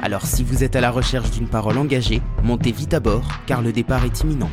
[0.00, 3.62] Alors si vous êtes à la recherche d'une parole engagée, montez vite à bord car
[3.62, 4.50] le départ est imminent.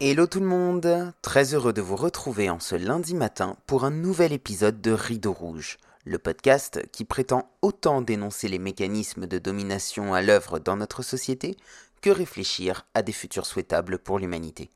[0.00, 3.90] Hello tout le monde, très heureux de vous retrouver en ce lundi matin pour un
[3.90, 10.12] nouvel épisode de Rideau Rouge, le podcast qui prétend autant dénoncer les mécanismes de domination
[10.12, 11.56] à l'œuvre dans notre société
[12.02, 14.70] que réfléchir à des futurs souhaitables pour l'humanité.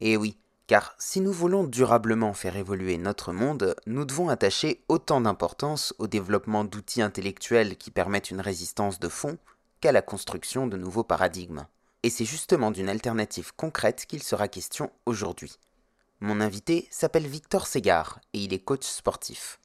[0.00, 5.20] Et oui, car si nous voulons durablement faire évoluer notre monde, nous devons attacher autant
[5.20, 9.36] d'importance au développement d'outils intellectuels qui permettent une résistance de fond
[9.80, 11.66] qu'à la construction de nouveaux paradigmes.
[12.02, 15.58] Et c'est justement d'une alternative concrète qu'il sera question aujourd'hui.
[16.20, 19.60] Mon invité s'appelle Victor Segar et il est coach sportif.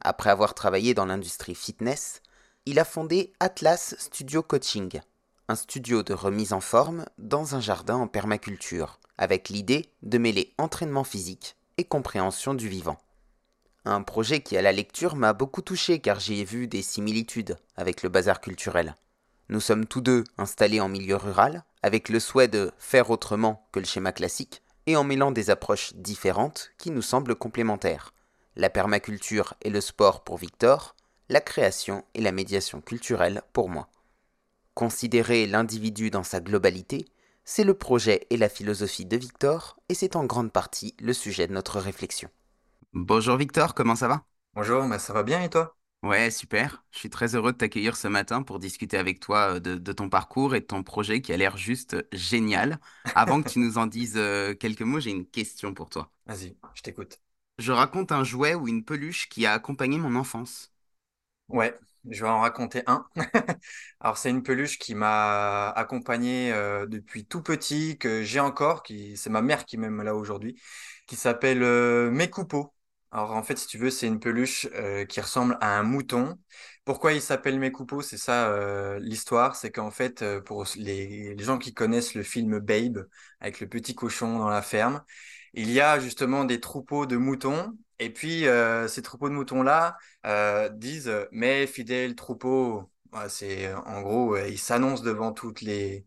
[0.00, 2.20] Après avoir travaillé dans l'industrie fitness,
[2.66, 5.00] il a fondé Atlas Studio Coaching,
[5.48, 10.54] un studio de remise en forme dans un jardin en permaculture avec l'idée de mêler
[10.58, 12.98] entraînement physique et compréhension du vivant.
[13.84, 17.56] Un projet qui à la lecture m'a beaucoup touché car j'y ai vu des similitudes
[17.76, 18.94] avec le bazar culturel.
[19.48, 23.80] Nous sommes tous deux installés en milieu rural, avec le souhait de faire autrement que
[23.80, 28.14] le schéma classique, et en mêlant des approches différentes qui nous semblent complémentaires.
[28.56, 30.94] La permaculture et le sport pour Victor,
[31.28, 33.88] la création et la médiation culturelle pour moi.
[34.74, 37.06] Considérer l'individu dans sa globalité,
[37.44, 41.46] c'est le projet et la philosophie de Victor, et c'est en grande partie le sujet
[41.46, 42.28] de notre réflexion.
[42.94, 44.24] Bonjour Victor, comment ça va?
[44.54, 45.76] Bonjour, bah, ça va bien et toi?
[46.02, 46.84] Ouais, super.
[46.90, 50.08] Je suis très heureux de t'accueillir ce matin pour discuter avec toi euh, de, ton
[50.08, 52.80] parcours et de ton projet qui a l'air juste génial.
[53.14, 56.10] Avant que tu nous en dises euh, quelques mots, j'ai une question pour toi.
[56.26, 57.20] Vas-y, je t'écoute.
[57.58, 60.72] Je raconte un jouet ou une peluche qui a accompagné mon enfance.
[61.48, 61.78] Ouais,
[62.10, 63.06] je vais en raconter un.
[64.00, 69.16] Alors, c'est une peluche qui m'a accompagné euh, depuis tout petit, que j'ai encore, qui
[69.16, 70.60] c'est ma mère qui m'aime là aujourd'hui,
[71.06, 72.10] qui s'appelle euh.
[73.10, 76.38] Alors, en fait, si tu veux, c'est une peluche euh, qui ressemble à un mouton.
[76.84, 81.74] Pourquoi il s'appelle Mekupo C'est ça euh, l'histoire, c'est qu'en fait, pour les gens qui
[81.74, 83.06] connaissent le film Babe,
[83.40, 85.04] avec le petit cochon dans la ferme,
[85.54, 89.96] il y a justement des troupeaux de moutons et puis, euh, ces troupeaux de moutons-là
[90.26, 92.90] euh, disent Mais fidèles troupeaux,
[93.28, 96.06] c'est en gros, ils s'annoncent devant toutes les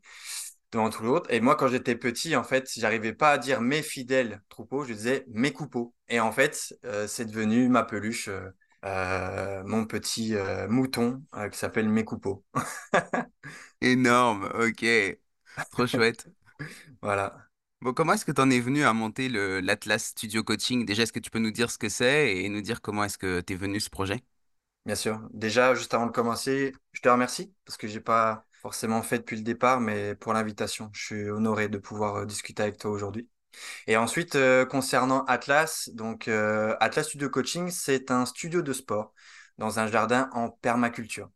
[0.72, 1.31] devant tout l'autre.
[1.31, 4.94] Et moi, quand j'étais petit, en fait, j'arrivais pas à dire mes fidèles troupeaux, je
[4.94, 5.94] disais mes coupeaux.
[6.09, 8.29] Et en fait, euh, c'est devenu ma peluche,
[8.83, 10.35] mon petit
[10.69, 12.44] mouton qui s'appelle mes coupeaux.
[13.81, 14.85] Énorme, ok.
[15.72, 16.27] Trop chouette.
[17.01, 17.44] voilà.
[17.81, 20.86] Bon, comment est-ce que tu en es venu à monter l'Atlas Studio Coaching?
[20.86, 23.18] Déjà, est-ce que tu peux nous dire ce que c'est et nous dire comment est-ce
[23.18, 24.24] que tu es venu ce projet?
[24.86, 25.19] Bien sûr.
[25.34, 29.36] Déjà, juste avant de commencer, je te remercie parce que j'ai pas forcément fait depuis
[29.36, 33.28] le départ, mais pour l'invitation, je suis honoré de pouvoir euh, discuter avec toi aujourd'hui.
[33.88, 39.13] Et ensuite, euh, concernant Atlas, donc euh, Atlas Studio Coaching, c'est un studio de sport
[39.59, 41.30] dans un jardin en permaculture.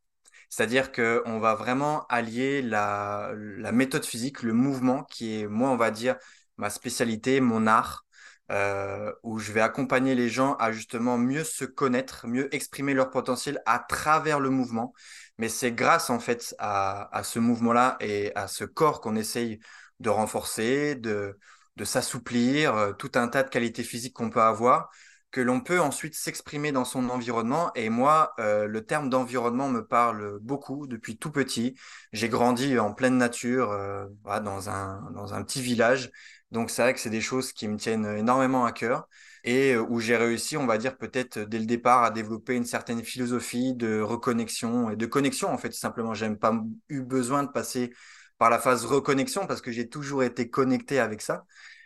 [0.49, 3.31] C'est-à-dire qu'on va vraiment allier la,
[3.71, 6.15] méthode physique, le mouvement, qui est, moi, on va dire,
[6.57, 8.05] ma spécialité, mon art,
[8.51, 13.11] euh, où je vais accompagner les gens à justement mieux se connaître, mieux exprimer leur
[13.11, 14.93] potentiel à travers le mouvement.
[15.37, 19.59] Mais c'est grâce, en fait, à, ce mouvement-là et à ce corps qu'on essaye
[19.99, 21.37] de renforcer, de,
[21.75, 24.89] de s'assouplir, euh, tout un tas de qualités physiques qu'on peut avoir
[25.31, 27.71] que l'on peut ensuite s'exprimer dans son environnement.
[27.75, 31.75] Et moi, euh, le terme d'environnement me parle beaucoup depuis tout petit.
[32.13, 34.05] J'ai grandi en pleine nature, euh,
[34.43, 36.11] dans, un, dans un petit village.
[36.51, 39.07] Donc c'est vrai que c'est des choses qui me tiennent énormément à cœur
[39.43, 42.65] et euh, où j'ai réussi, on va dire peut-être dès le départ, à développer une
[42.65, 45.49] certaine philosophie de reconnexion et de connexion.
[45.51, 46.53] En fait, simplement, j'ai pas
[46.89, 47.93] eu besoin de passer
[48.37, 51.45] par la phase reconnexion parce que j'ai toujours été connecté avec ça.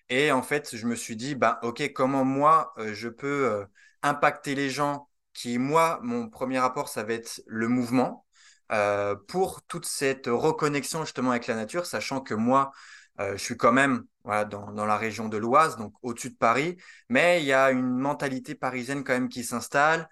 [0.10, 3.66] Et en fait, je me suis dit, bah, OK, comment moi, euh, je peux euh,
[4.02, 8.26] impacter les gens qui, moi, mon premier rapport, ça va être le mouvement
[8.72, 12.72] euh, pour toute cette reconnexion justement avec la nature, sachant que moi,
[13.20, 16.78] je suis quand même voilà, dans, la région de l'Oise, donc au-dessus de Paris,
[17.10, 20.10] mais il y a une mentalité parisienne quand même qui s'installe.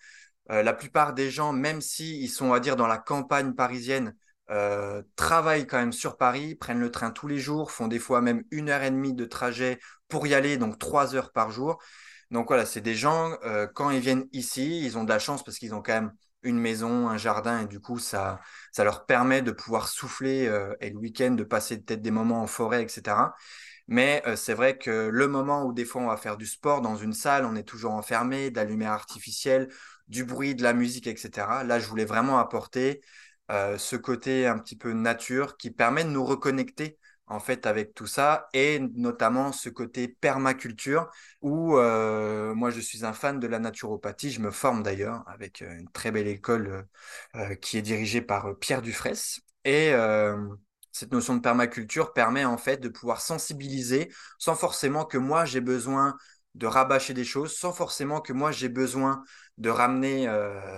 [0.49, 4.15] la plupart des gens, même s'ils sont, on va dire, dans la campagne parisienne,
[4.49, 8.21] euh, travaillent quand même sur Paris, prennent le train tous les jours, font des fois
[8.21, 9.79] même une heure et demie de trajet
[10.09, 11.81] pour y aller, donc trois heures par jour.
[12.31, 15.43] Donc voilà, c'est des gens, euh, quand ils viennent ici, ils ont de la chance
[15.43, 18.39] parce qu'ils ont quand même une maison, un jardin, et du coup, ça,
[18.71, 22.41] ça leur permet de pouvoir souffler euh, et le week-end de passer peut-être des moments
[22.41, 23.35] en forêt, etc.
[23.87, 26.95] Mais c'est vrai que le moment où des fois on va faire du sport dans
[26.95, 29.67] une salle, on est toujours enfermé, de la lumière artificielle,
[30.07, 31.63] du bruit, de la musique, etc.
[31.63, 33.01] Là, je voulais vraiment apporter
[33.51, 37.93] euh, ce côté un petit peu nature qui permet de nous reconnecter en fait avec
[37.93, 41.09] tout ça et notamment ce côté permaculture
[41.41, 45.61] où euh, moi je suis un fan de la naturopathie, je me forme d'ailleurs avec
[45.61, 46.87] euh, une très belle école
[47.61, 49.15] qui est dirigée par Pierre Dufresne.
[49.63, 49.93] Et
[50.91, 55.61] cette notion de permaculture permet en fait de pouvoir sensibiliser sans forcément que moi j'ai
[55.61, 56.17] besoin
[56.55, 59.23] de rabâcher des choses sans forcément que moi j'ai besoin
[59.57, 60.25] de ramener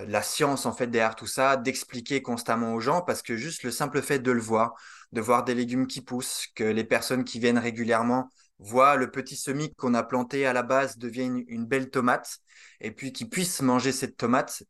[0.08, 3.72] la science en fait derrière tout ça, d'expliquer constamment aux gens parce que juste le
[3.72, 4.74] simple fait de le voir,
[5.14, 8.30] de voir des légumes qui poussent, que les personnes qui viennent régulièrement
[8.60, 12.38] voient le petit semis qu'on a planté à la base devient une, belle tomate
[12.82, 14.64] et puis qu'ils puissent manger cette tomate.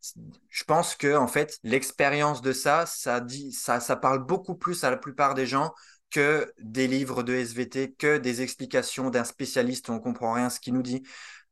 [0.49, 4.83] Je pense que en fait l'expérience de ça, ça dit, ça, ça parle beaucoup plus
[4.83, 5.73] à la plupart des gens
[6.09, 10.73] que des livres de SVT, que des explications d'un spécialiste on comprend rien ce qu'il
[10.73, 11.03] nous dit.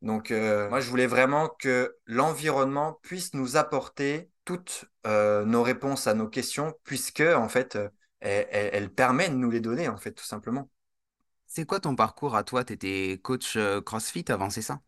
[0.02, 6.08] Donc euh, moi je voulais vraiment que l'environnement puisse nous apporter toutes euh, nos réponses
[6.08, 7.90] à nos questions puisque en fait euh,
[8.22, 10.70] elle, permet de nous les donner, en fait, tout simplement.
[11.48, 12.64] C'est quoi ton parcours à toi?
[12.64, 14.80] Tu étais coach CrossFit avant, c'est ça?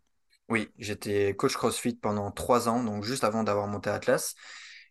[0.50, 4.36] Oui, j'étais coach CrossFit pendant trois ans, donc juste avant d'avoir monté Atlas.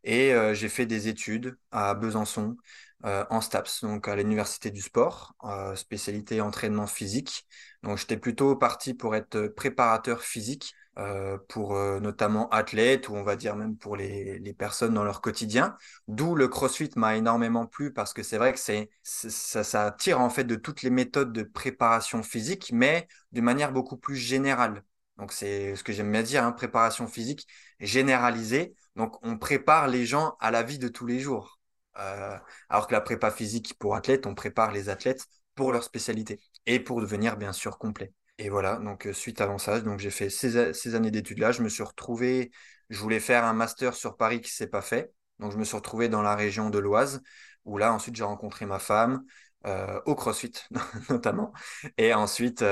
[0.04, 2.56] Et euh, j'ai fait des études à Besançon,
[3.04, 5.34] euh, en STAPS, donc à l'université du sport,
[5.75, 7.46] spécialité entraînement physique.
[7.82, 13.22] Donc j'étais plutôt parti pour être préparateur physique euh, pour euh, notamment athlètes ou on
[13.22, 15.75] va dire même pour les, les personnes dans leur quotidien.
[16.06, 20.20] D'où le CrossFit m'a énormément plu parce que c'est vrai que c'est ça, ça tire
[20.20, 24.84] en fait de toutes les méthodes de préparation physique, mais d'une manière beaucoup plus générale.
[25.16, 27.46] Donc c'est ce que j'aime bien dire, hein, préparation physique
[27.81, 28.75] généralisée.
[28.94, 31.58] Donc on prépare les gens à la vie de tous les jours.
[31.99, 36.41] Euh, alors que la prépa physique pour athlètes, on prépare les athlètes pour leur spécialité
[36.67, 38.12] et pour devenir bien sûr complet.
[38.39, 41.53] Et voilà, donc euh, suite avant ça, donc j'ai fait ces, années d'études-là.
[41.53, 42.50] Je me suis retrouvé,
[42.89, 45.12] je voulais faire un master sur Paris qui s'est pas fait.
[45.39, 47.23] Donc je me suis retrouvé dans la région de l'Oise,
[47.65, 49.25] où là ensuite j'ai rencontré ma femme,
[49.67, 50.53] euh, au CrossFit
[51.11, 51.53] notamment.
[51.99, 52.65] Et ensuite,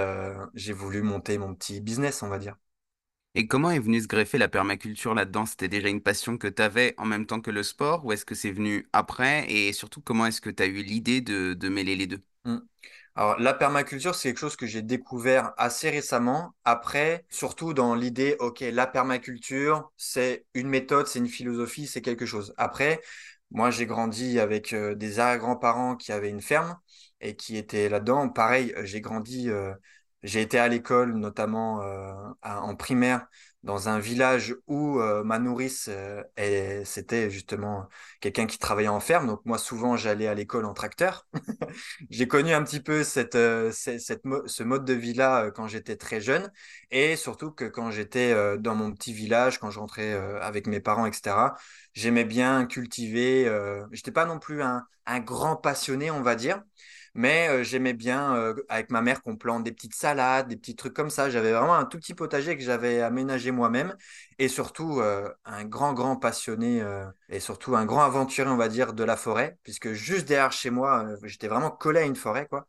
[0.55, 2.57] j'ai voulu monter mon petit business, on va dire.
[3.37, 5.47] Et comment est venu se greffer la permaculture là-dedans?
[5.47, 8.25] C'était déjà une passion que tu avais en même temps que le sport ou est-ce
[8.25, 9.50] que c'est venu après?
[9.50, 12.21] Et surtout, comment est-ce que tu as eu l'idée de, mêler les deux?
[12.44, 12.59] Mmh.
[13.15, 16.55] Alors, la permaculture, c'est quelque chose que j'ai découvert assez récemment.
[16.65, 22.26] Après, surtout dans l'idée, OK, la permaculture, c'est une méthode, c'est une philosophie, c'est quelque
[22.26, 22.53] chose.
[22.56, 23.00] Après,
[23.53, 26.76] moi, j'ai grandi avec euh, des arrière-grands-parents qui avaient une ferme
[27.21, 28.29] et qui étaient là-dedans.
[28.29, 29.73] Pareil, j'ai grandi, euh,
[30.23, 31.83] j'ai été à l'école, notamment
[32.43, 33.27] en primaire,
[33.63, 37.89] dans un village où euh, ma nourrice, euh, c'était justement
[38.21, 39.27] quelqu'un qui travaillait en ferme.
[39.27, 41.27] Donc moi, souvent, j'allais à l'école en tracteur.
[42.11, 46.51] J'ai connu un petit peu cette, euh, ce mode de vie-là quand j'étais très jeune.
[46.91, 51.07] Et surtout que quand j'étais dans mon petit village, quand je rentrais avec mes parents,
[51.07, 51.57] etc.,
[51.93, 53.45] j'aimais bien cultiver.
[53.45, 56.63] Je n'étais pas non plus un grand passionné, on va dire.
[57.15, 61.11] Mais j'aimais bien, avec ma mère, qu'on plante des petites salades, des petits trucs comme
[61.11, 61.29] ça.
[61.29, 63.97] J'avais vraiment un tout petit potager que j'avais aménagé moi-même.
[64.38, 65.02] Et surtout,
[65.45, 66.85] un grand, grand passionné
[67.29, 69.59] et surtout un grand aventurier, on va dire, de la forêt.
[69.64, 72.69] Puisque juste derrière chez moi, j'étais vraiment collé à une forêt, quoi.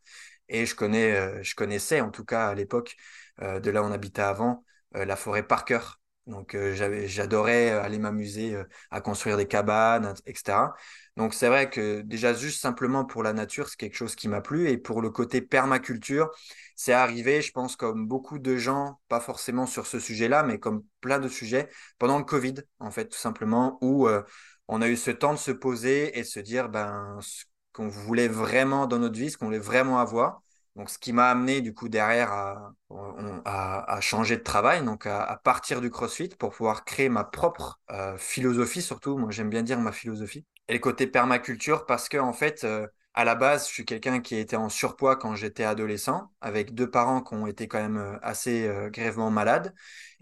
[0.50, 2.96] Et je, connais, je connaissais, en tout cas à l'époque,
[3.40, 6.01] de là où on habitait avant, la forêt par cœur.
[6.28, 8.56] Donc j'adorais aller m'amuser
[8.92, 10.74] à construire des cabanes, etc.
[11.18, 14.42] Donc c'est vrai que déjà juste simplement pour la nature, c'est quelque chose qui m'a
[14.42, 14.70] plu.
[14.70, 16.30] Et pour le côté permaculture,
[16.76, 20.84] c'est arrivé, je pense, comme beaucoup de gens, pas forcément sur ce sujet-là, mais comme
[21.02, 24.24] plein de sujets, pendant le Covid, en fait, tout simplement, où euh,
[24.68, 28.28] on a eu ce temps de se poser et se dire ben, ce qu'on voulait
[28.28, 30.42] vraiment dans notre vie, ce qu'on voulait vraiment avoir.
[30.76, 35.82] Donc, ce qui m'a amené du coup derrière à, changer de travail, donc à, partir
[35.82, 39.18] du CrossFit pour pouvoir créer ma propre euh, philosophie surtout.
[39.18, 42.88] Moi, j'aime bien dire ma philosophie et le côté permaculture parce que en fait, euh,
[43.14, 46.90] à la base, je suis quelqu'un qui était en surpoids quand j'étais adolescent, avec deux
[46.90, 49.74] parents qui ont été quand même euh, assez euh, grèvement malades,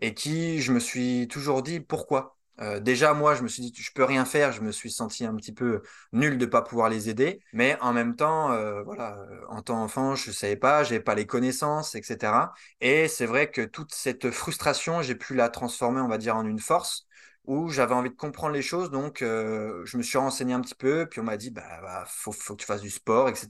[0.01, 2.38] et qui, je me suis toujours dit pourquoi?
[2.81, 4.51] Déjà, moi, je me suis dit, je peux rien faire.
[4.51, 5.81] Je me suis senti un petit peu
[6.13, 7.41] nul de pas pouvoir les aider.
[7.53, 8.49] Mais en même temps,
[8.83, 9.17] voilà,
[9.49, 12.53] en tant qu'enfant, je savais pas, j'avais pas les connaissances, etc.
[12.81, 16.45] Et c'est vrai que toute cette frustration, j'ai pu la transformer, on va dire, en
[16.45, 17.07] une force
[17.49, 18.91] où j'avais envie de comprendre les choses.
[18.91, 22.03] Donc, euh, je me suis renseigné un petit peu, puis on m'a dit, bah, bah
[22.07, 23.47] faut, que tu fasses du sport, etc.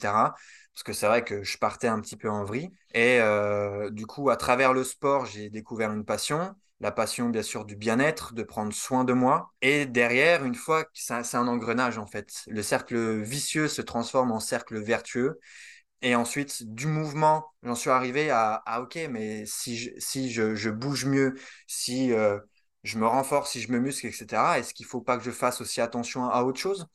[0.73, 2.69] Parce que c'est vrai que je partais un petit peu en vrille.
[2.93, 6.55] Et euh, du coup, à travers le sport, j'ai découvert une passion.
[6.79, 9.53] La passion bien sûr du bien-être, de prendre soin de moi.
[9.62, 12.43] Et derrière, une fois, c'est un, engrenage en fait.
[12.48, 15.39] Le cercle vicieux se transforme en cercle vertueux.
[16.01, 21.05] Et ensuite, du mouvement, j'en suis arrivé à, OK, mais si je, si je bouge
[21.05, 21.36] mieux,
[21.67, 22.39] si euh,
[22.83, 25.31] je me renforce, si je me muscle, etc., est-ce qu'il ne faut pas que je
[25.31, 26.88] fasse aussi attention à autre chose?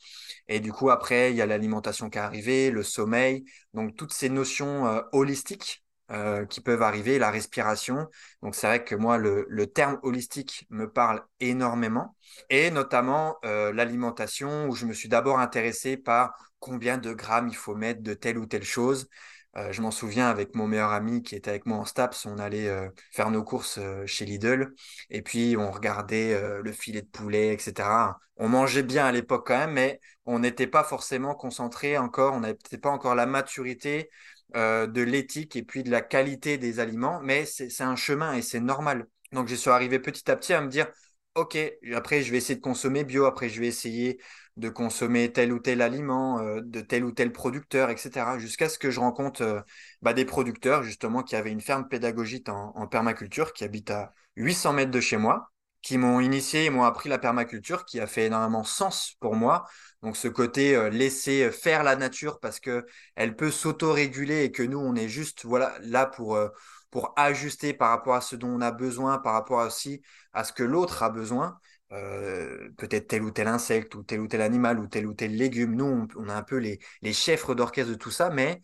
[0.48, 4.12] Et du coup, après, il y a l'alimentation qui est arrivée, le sommeil, donc toutes
[4.12, 8.08] ces notions euh, holistiques euh, qui peuvent arriver, la respiration.
[8.42, 12.14] Donc c'est vrai que moi, le, terme holistique me parle énormément,
[12.50, 17.56] et notamment euh, l'alimentation, où je me suis d'abord intéressé par combien de grammes il
[17.56, 19.08] faut mettre de telle ou telle chose.
[19.56, 22.36] Euh, je m'en souviens avec mon meilleur ami qui était avec moi en STAPS, on
[22.38, 22.70] allait
[23.10, 24.74] faire nos courses chez Lidl
[25.08, 28.18] et puis on regardait le filet de poulet, etc.
[28.36, 32.40] On mangeait bien à l'époque quand même, mais on n'était pas forcément concentré encore, on
[32.40, 34.10] n'avait pas encore la maturité
[34.54, 38.42] euh, de l'éthique et puis de la qualité des aliments, mais c'est un chemin et
[38.42, 39.06] c'est normal.
[39.32, 40.86] Donc, je suis arrivé petit à petit à me dire,
[41.34, 41.58] OK,
[41.94, 44.20] après, je vais essayer de consommer bio, après, je vais essayer
[44.56, 48.38] de consommer tel ou tel aliment, euh, de tel ou tel producteur, etc.
[48.38, 49.60] Jusqu'à ce que je rencontre euh,
[50.02, 54.74] bah, des producteurs, justement, qui avaient une ferme pédagogique en, permaculture, qui habitent à 800
[54.74, 55.50] mètres de chez moi,
[55.84, 59.66] qui m'ont initié et m'ont appris la permaculture, qui a fait énormément sens pour moi,
[60.02, 62.86] donc ce côté euh, laisser faire la nature parce que
[63.16, 66.48] elle peut s'auto-réguler et que nous on est juste voilà là pour euh,
[66.90, 70.52] pour ajuster par rapport à ce dont on a besoin, par rapport aussi à ce
[70.52, 71.58] que l'autre a besoin.
[71.92, 75.36] Euh, peut-être tel ou tel insecte ou tel ou tel animal ou tel ou tel
[75.36, 75.74] légume.
[75.76, 78.62] Nous, on, on a un peu les, les chefs d'orchestre de tout ça, mais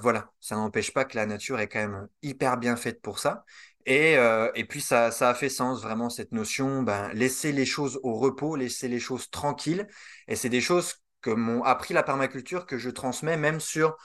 [0.00, 3.44] voilà, ça n'empêche pas que la nature est quand même hyper bien faite pour ça.
[3.88, 7.64] Et, euh, et puis ça, ça, a fait sens vraiment cette notion, ben, laisser les
[7.64, 9.88] choses au repos, laisser les choses tranquilles.
[10.28, 13.96] Et c'est des choses que m'ont appris la permaculture que je transmets même sur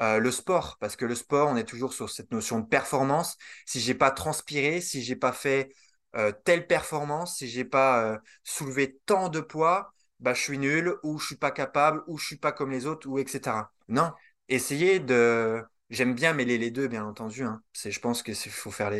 [0.00, 3.36] euh, le sport, parce que le sport, on est toujours sur cette notion de performance.
[3.66, 5.74] Si j'ai pas transpiré, si j'ai pas fait
[6.16, 11.18] euh, telle performance, si j'ai pas soulevé tant de poids, bah, je suis nul, ou
[11.18, 13.72] je suis pas capable, ou je suis pas comme les autres, ou etc.
[13.88, 14.12] Non,
[14.48, 17.44] essayez de J'aime bien mêler les deux, bien entendu.
[17.44, 17.62] Hein.
[17.74, 18.90] je pense qu'il faut faire,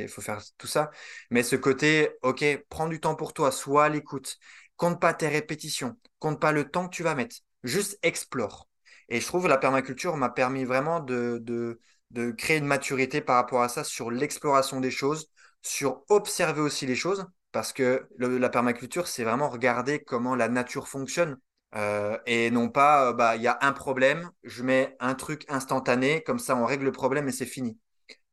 [0.59, 0.91] tout ça.
[1.31, 4.37] Mais ce côté, OK, prends du temps pour toi, sois à l'écoute.
[4.77, 7.37] Compte pas tes répétitions, compte pas le temps que tu vas mettre.
[7.65, 8.69] Juste explore.
[9.09, 11.79] Et je trouve que la permaculture m'a permis vraiment de
[12.37, 15.31] créer une maturité par rapport à ça sur l'exploration des choses,
[15.63, 17.25] sur observer aussi les choses.
[17.53, 21.39] Parce que la permaculture, c'est vraiment regarder comment la nature fonctionne.
[21.75, 25.47] Euh, et non pas, euh, bah, il y a un problème, je mets un truc
[25.49, 27.79] instantané, comme ça on règle le problème et c'est fini.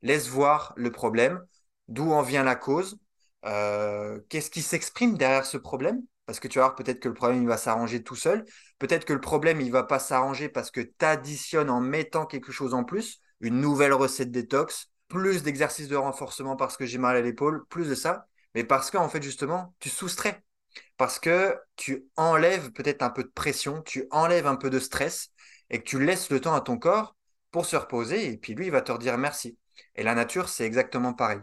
[0.01, 1.45] Laisse voir le problème,
[1.87, 2.99] d'où en vient la cause,
[3.45, 7.13] euh, qu'est-ce qui s'exprime derrière ce problème, parce que tu vas voir peut-être que le
[7.13, 8.45] problème il va s'arranger tout seul,
[8.77, 12.51] peut-être que le problème il va pas s'arranger parce que tu additionnes en mettant quelque
[12.51, 17.15] chose en plus, une nouvelle recette détox, plus d'exercices de renforcement parce que j'ai mal
[17.15, 20.43] à l'épaule, plus de ça, mais parce qu'en fait justement tu soustrais
[20.97, 25.29] parce que tu enlèves peut-être un peu de pression, tu enlèves un peu de stress
[25.69, 27.15] et que tu laisses le temps à ton corps
[27.51, 29.57] pour se reposer et puis lui, il va te redire merci.
[29.95, 31.39] Et la nature, c'est exactement pareil.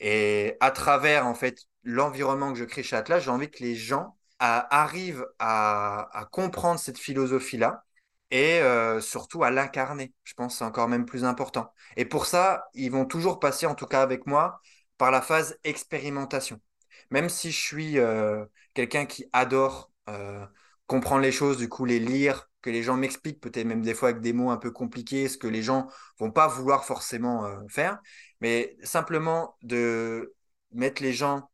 [0.00, 3.76] Et à travers, en fait, l'environnement que je crée chez Atlas, j'ai envie que les
[3.76, 7.84] gens arrivent à, comprendre cette philosophie-là
[8.30, 10.12] et euh, surtout à l'incarner.
[10.24, 11.72] Je pense que c'est encore même plus important.
[11.96, 14.60] Et pour ça, ils vont toujours passer, en tout cas avec moi,
[14.98, 16.60] par la phase expérimentation
[17.10, 18.44] même si je suis euh,
[18.74, 20.44] quelqu'un qui adore euh,
[20.86, 24.10] comprendre les choses, du coup les lire, que les gens m'expliquent, peut-être même des fois
[24.10, 27.58] avec des mots un peu compliqués, ce que les gens vont pas vouloir forcément euh,
[27.68, 27.98] faire,
[28.40, 30.34] mais simplement de
[30.72, 31.48] mettre les gens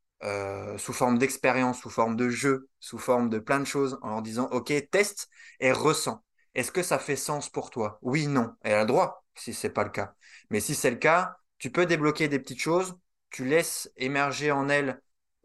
[0.79, 4.23] sous forme d'expérience, sous forme de jeu, sous forme de plein de choses, en leur
[4.23, 5.29] disant, OK, teste
[5.61, 6.23] et ressens.
[6.55, 7.99] Est-ce que ça fait sens pour toi?
[8.03, 8.53] Oui, non.
[8.63, 10.15] Elle a le droit, si c'est pas le cas.
[10.51, 12.95] Mais si c'est le cas, tu peux débloquer des petites choses,
[13.31, 14.95] tu laisses émerger en elle euh,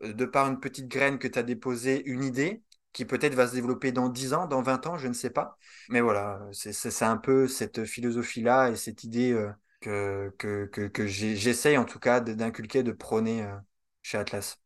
[0.02, 2.64] de par une petite graine que tu as déposée, une idée
[2.94, 5.58] qui peut-être va se développer dans 10 ans, dans 20 ans, je ne sais pas.
[5.90, 9.52] Mais voilà, c'est un peu cette philosophie-là et cette idée euh,
[9.82, 13.56] que, que, que, que j'essaye en tout cas d'inculquer, de prôner euh,
[14.02, 14.58] chez Atlas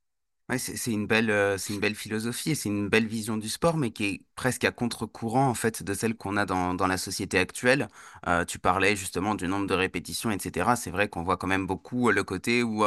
[0.57, 3.77] c'est une belle, euh, c'est une belle philosophie et c'est une belle vision du sport,
[3.77, 6.97] mais qui est presque à contre-courant en fait de celle qu'on a dans, dans la
[6.97, 7.87] société actuelle.
[8.27, 10.75] Euh, tu parlais justement du nombre de répétitions, etc.
[10.75, 12.83] C'est vrai qu'on voit quand même beaucoup euh, le côté où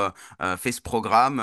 [0.59, 1.40] fais ce programme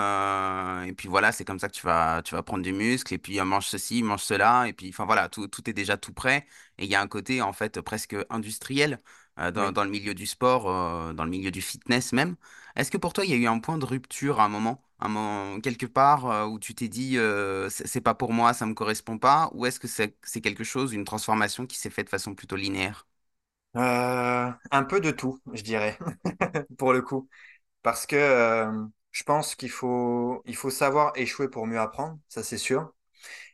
[0.87, 3.17] et puis voilà, c'est comme ça que tu vas, tu vas prendre du muscle et
[3.17, 6.45] puis mange ceci, mange cela et puis enfin voilà, tout, tout est déjà tout prêt.
[6.77, 8.99] Et il y a un côté en fait presque industriel
[9.37, 10.65] dans, dans, le milieu du sport,
[11.13, 12.35] dans le milieu du fitness même.
[12.75, 14.83] Est-ce que pour toi il y a eu un point de rupture à un moment?
[15.01, 18.65] Un moment, quelque part euh, où tu t'es dit euh, c'est pas pour moi, ça
[18.65, 22.09] me correspond pas, ou est-ce que c'est quelque chose, une transformation qui s'est faite de
[22.11, 23.07] façon plutôt linéaire?
[23.77, 25.97] Euh, un peu de tout, je dirais,
[26.77, 27.29] pour le coup.
[27.83, 28.71] Parce que
[29.11, 32.93] je pense qu'il faut, il faut savoir échouer pour mieux apprendre, ça c'est sûr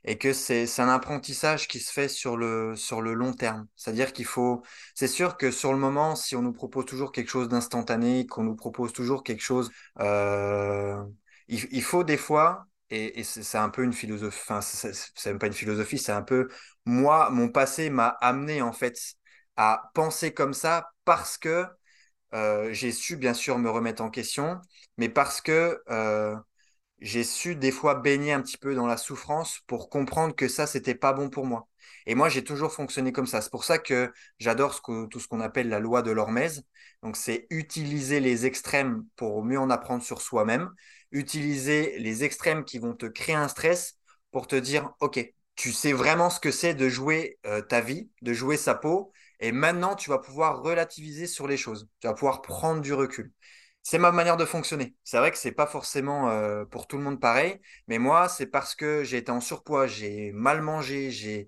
[0.06, 3.68] et que c'est c'est un apprentissage qui se fait sur le sur le long terme.
[3.76, 4.64] C'est-à-dire qu'il faut
[4.96, 8.44] c'est sûr que sur le moment, si on nous propose toujours quelque chose d'instantané, qu'on
[8.44, 9.72] nous propose toujours quelque chose,
[11.48, 14.40] il, faut des fois et, c'est un peu une philosophie.
[14.42, 16.50] Enfin, c'est même pas une philosophie, c'est un peu
[16.86, 18.98] moi, mon passé m'a amené en fait
[19.58, 21.66] à penser comme ça parce que
[22.34, 24.60] euh, j'ai su bien sûr me remettre en question,
[24.98, 26.36] mais parce que euh,
[27.00, 30.68] j'ai su des fois baigner un petit peu dans la souffrance pour comprendre que ça,
[30.68, 31.68] c'était pas bon pour moi.
[32.06, 33.42] Et moi, j'ai toujours fonctionné comme ça.
[33.42, 36.64] C'est pour ça que j'adore tout ce qu'on appelle la loi de l'hormèse.
[37.04, 40.70] Donc, c'est utiliser les extrêmes pour mieux en apprendre sur soi-même.
[41.12, 43.98] Utiliser les extrêmes qui vont te créer un stress
[44.32, 45.20] pour te dire, OK,
[45.56, 49.12] tu sais vraiment ce que c'est de jouer euh, ta vie, de jouer sa peau.
[49.40, 51.90] Et maintenant, tu vas pouvoir relativiser sur les choses.
[52.00, 53.32] Tu vas pouvoir prendre du recul.
[53.84, 54.96] C'est ma manière de fonctionner.
[55.04, 58.48] C'est vrai que c'est pas forcément euh, pour tout le monde pareil, mais moi, c'est
[58.48, 61.48] parce que j'ai été en surpoids, j'ai mal mangé, j'ai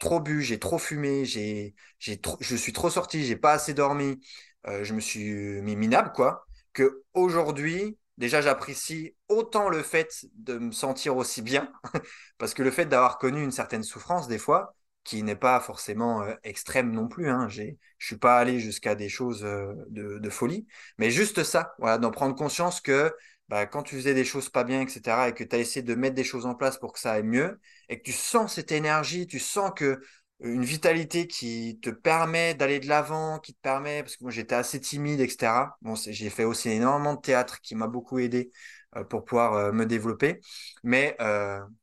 [0.00, 3.74] trop bu, j'ai trop fumé, j'ai, j'ai trop, je suis trop sorti, j'ai pas assez
[3.74, 4.20] dormi,
[4.66, 10.58] euh, je me suis mis minable, quoi, que aujourd'hui, déjà, j'apprécie autant le fait de
[10.58, 11.72] me sentir aussi bien,
[12.38, 16.22] parce que le fait d'avoir connu une certaine souffrance, des fois, qui n'est pas forcément
[16.22, 17.64] euh, extrême non plus, hein, je
[17.98, 20.66] suis pas allé jusqu'à des choses euh, de, de folie,
[20.98, 23.12] mais juste ça, voilà, d'en prendre conscience que
[23.50, 25.94] bah, quand tu faisais des choses pas bien, etc., et que tu as essayé de
[25.96, 28.70] mettre des choses en place pour que ça aille mieux, et que tu sens cette
[28.70, 29.98] énergie, tu sens que euh,
[30.40, 34.54] une vitalité qui te permet d'aller de l'avant, qui te permet, parce que moi j'étais
[34.54, 35.76] assez timide, etc.
[35.82, 38.52] Bon, j'ai fait aussi énormément de théâtre qui m'a beaucoup aidé
[38.96, 40.40] euh, pour pouvoir euh, me développer.
[40.84, 41.16] Mais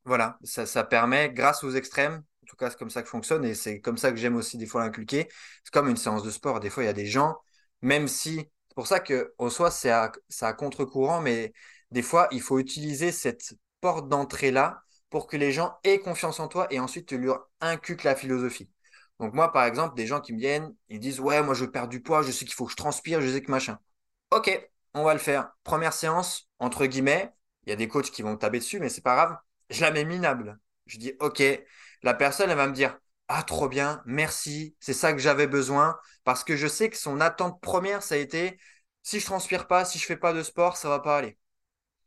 [0.06, 3.44] voilà, ça, ça permet, grâce aux extrêmes, en tout cas c'est comme ça que fonctionne,
[3.44, 5.28] et c'est comme ça que j'aime aussi des fois l'inculquer.
[5.66, 6.60] C'est comme une séance de sport.
[6.62, 7.36] Des fois, il y a des gens,
[7.82, 8.48] même si
[8.78, 11.52] pour ça que, en soi, c'est à, contre-courant, mais
[11.90, 16.48] des fois, il faut utiliser cette porte d'entrée-là pour que les gens aient confiance en
[16.48, 18.70] toi et ensuite tu leur inculques la philosophie.
[19.20, 21.90] Donc moi, par exemple, des gens qui me viennent, ils disent, ouais, moi, je perdre
[21.90, 23.80] du poids, je sais qu'il faut que je transpire, je sais que machin.
[24.30, 25.50] Ok, on va le faire.
[25.64, 27.34] Première séance, entre guillemets,
[27.66, 29.38] il y a des coachs qui vont me taper dessus, mais c'est pas grave.
[29.72, 30.60] Je la mets minable.
[30.86, 31.42] Je dis, ok,
[32.04, 32.96] la personne, elle va me dire,
[33.28, 37.20] ah, trop bien, merci, c'est ça que j'avais besoin, parce que je sais que son
[37.20, 38.58] attente première, ça a été,
[39.08, 41.38] si je transpire pas, si je fais pas de sport, ça va pas aller.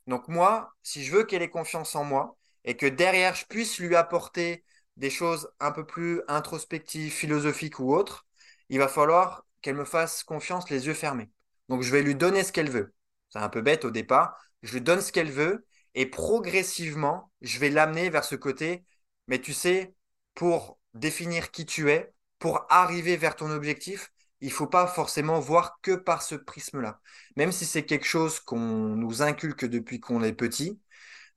[0.06, 3.78] Donc moi, si je veux qu'elle ait confiance en moi et que derrière, je puisse
[3.78, 4.64] lui apporter
[4.98, 8.26] des choses un peu plus introspectives, philosophiques ou autres,
[8.68, 11.30] il va falloir qu'elle me fasse confiance les yeux fermés.
[11.70, 12.92] Donc je vais lui donner ce qu'elle veut.
[13.30, 14.38] C'est un peu bête au départ.
[14.62, 18.84] Je lui donne ce qu'elle veut et progressivement, je vais l'amener vers ce côté.
[19.26, 19.94] Mais tu sais,
[20.34, 25.78] pour définir qui tu es, pour arriver vers ton objectif, il faut pas forcément voir
[25.82, 27.00] que par ce prisme-là
[27.36, 30.78] même si c'est quelque chose qu'on nous inculque depuis qu'on est petit,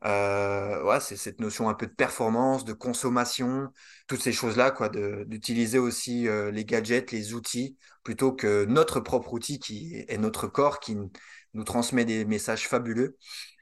[0.05, 3.69] euh, c'est cette notion un peu de performance, de consommation,
[4.07, 9.33] toutes ces choses-là, quoi, d'utiliser aussi euh, les gadgets, les outils, plutôt que notre propre
[9.33, 10.97] outil qui est notre corps, qui
[11.53, 13.17] nous transmet des messages fabuleux.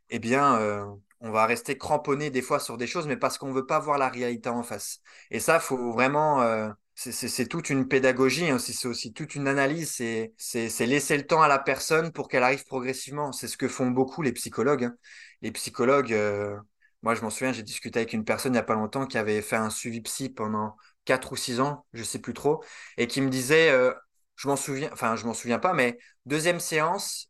[0.09, 0.85] Eh bien, euh,
[1.19, 3.97] on va rester cramponné des fois sur des choses, mais parce qu'on veut pas voir
[3.97, 4.99] la réalité en face.
[5.29, 9.91] Et ça, faut vraiment, euh, c'est toute une pédagogie, hein, c'est aussi toute une analyse,
[9.91, 13.31] c'est laisser le temps à la personne pour qu'elle arrive progressivement.
[13.31, 14.83] C'est ce que font beaucoup les psychologues.
[14.85, 14.95] hein.
[15.41, 16.55] Les psychologues, euh,
[17.01, 19.17] moi je m'en souviens, j'ai discuté avec une personne il n'y a pas longtemps qui
[19.17, 20.75] avait fait un suivi psy pendant
[21.05, 22.63] 4 ou 6 ans, je sais plus trop,
[22.97, 23.93] et qui me disait, euh,
[24.35, 27.29] je m'en souviens, enfin je m'en souviens pas, mais deuxième séance,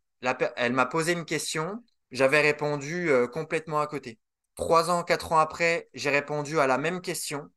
[0.55, 4.19] elle m'a posé une question j'avais répondu euh, complètement à côté.
[4.55, 7.49] Trois ans, quatre ans après, j'ai répondu à la même question.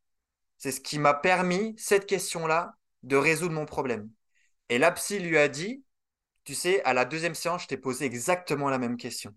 [0.58, 4.10] C'est ce qui m'a permis, cette question-là, de résoudre mon problème.
[4.68, 5.84] Et la psy lui a dit,
[6.44, 9.34] tu sais, à la deuxième séance, je t'ai posé exactement la même question.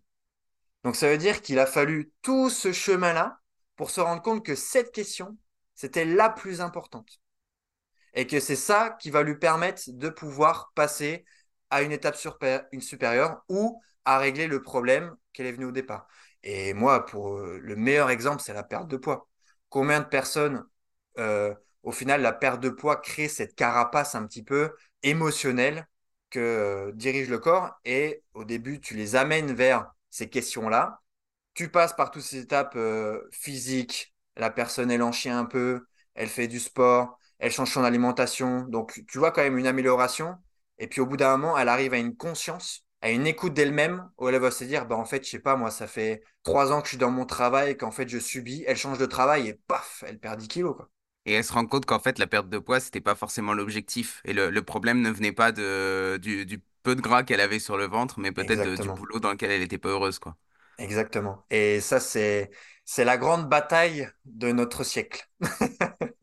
[0.83, 3.39] Donc ça veut dire qu'il a fallu tout ce chemin-là
[3.75, 5.37] pour se rendre compte que cette question,
[5.75, 7.19] c'était la plus importante.
[8.13, 11.25] Et que c'est ça qui va lui permettre de pouvoir passer
[11.69, 16.07] à une étape supérieure ou à régler le problème qu'elle est venue au départ.
[16.43, 19.27] Et moi, pour euh, le meilleur exemple, c'est la perte de poids.
[19.69, 20.65] Combien de personnes,
[21.17, 21.53] euh,
[21.83, 24.71] au final, la perte de poids crée cette carapace un petit peu
[25.03, 25.87] émotionnelle
[26.29, 31.01] que euh, dirige le corps et au début, tu les amènes vers ces questions-là.
[31.53, 35.85] Tu passes par toutes ces étapes euh, physiques, la personne, elle en chie un peu,
[36.15, 38.63] elle fait du sport, elle change son alimentation.
[38.63, 40.35] Donc, tu vois quand même une amélioration.
[40.79, 44.09] Et puis, au bout d'un moment, elle arrive à une conscience, à une écoute d'elle-même,
[44.17, 46.71] où elle va se dire, bah, en fait, je sais pas, moi, ça fait trois
[46.71, 48.63] ans que je suis dans mon travail, qu'en fait, je subis.
[48.67, 50.75] Elle change de travail et paf, elle perd 10 kilos.
[51.27, 54.21] Et elle se rend compte qu'en fait, la perte de poids, c'était pas forcément l'objectif.
[54.25, 57.59] Et le, le problème ne venait pas de, du, du peu de gras qu'elle avait
[57.59, 60.37] sur le ventre, mais peut-être du boulot dans lequel elle était pas heureuse, quoi.
[60.77, 61.43] Exactement.
[61.49, 62.51] Et ça, c'est,
[62.85, 65.27] c'est la grande bataille de notre siècle.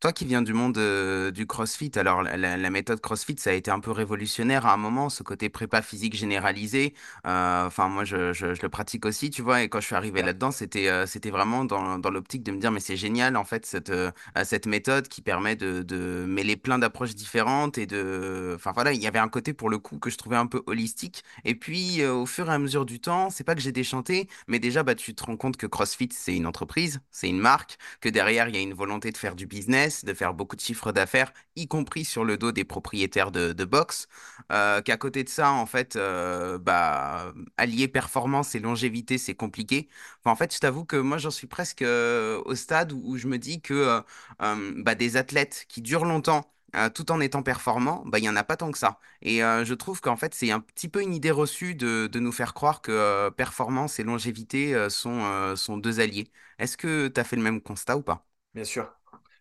[0.00, 3.48] Toi qui viens du monde euh, du CrossFit, alors la, la- la méthode CrossFit, ça
[3.50, 6.92] a été un peu révolutionnaire à un moment, ce côté prépa physique généralisé.
[7.26, 9.94] Euh, Enfin, moi, je, je- je le pratique aussi, tu vois, et quand je suis
[9.94, 13.36] arrivé là-dedans, c'était euh, c'était vraiment dans, dans l'optique de me dire, mais c'est génial,
[13.38, 14.10] en fait, cette, euh,
[14.44, 18.52] cette méthode qui permet de, de mêler plein d'approches différentes et de...
[18.54, 20.62] Enfin, voilà, il y avait un côté, pour le coup, que je trouvais un peu
[20.66, 21.24] holistique.
[21.44, 24.28] Et puis, euh, au fur et à mesure du temps, c'est pas que j'ai déchanté,
[24.46, 27.78] mais déjà, bah, tu te rends compte que CrossFit, c'est une entreprise, c'est une marque
[28.00, 30.60] que derrière, il y a une volonté de faire du business, de faire beaucoup de
[30.60, 34.08] chiffres d'affaires, y compris sur le dos des propriétaires de, de box.
[34.52, 39.88] Euh, qu'à côté de ça, en fait, euh, bah, allier performance et longévité, c'est compliqué.
[40.24, 43.38] En fait, je t'avoue que moi, j'en suis presque euh, au stade où, je me
[43.38, 44.02] dis que
[44.38, 46.52] bah, des athlètes qui durent longtemps,
[46.94, 48.98] tout en étant performants, bah, il n'y en a pas tant que ça.
[49.22, 52.54] Et je trouve qu'en fait, c'est un petit peu une idée reçue de, nous faire
[52.54, 56.30] croire que performance et longévité sont, sont deux alliés.
[56.58, 58.26] Est-ce que tu as fait le même constat ou pas?
[58.54, 58.95] Bien sûr.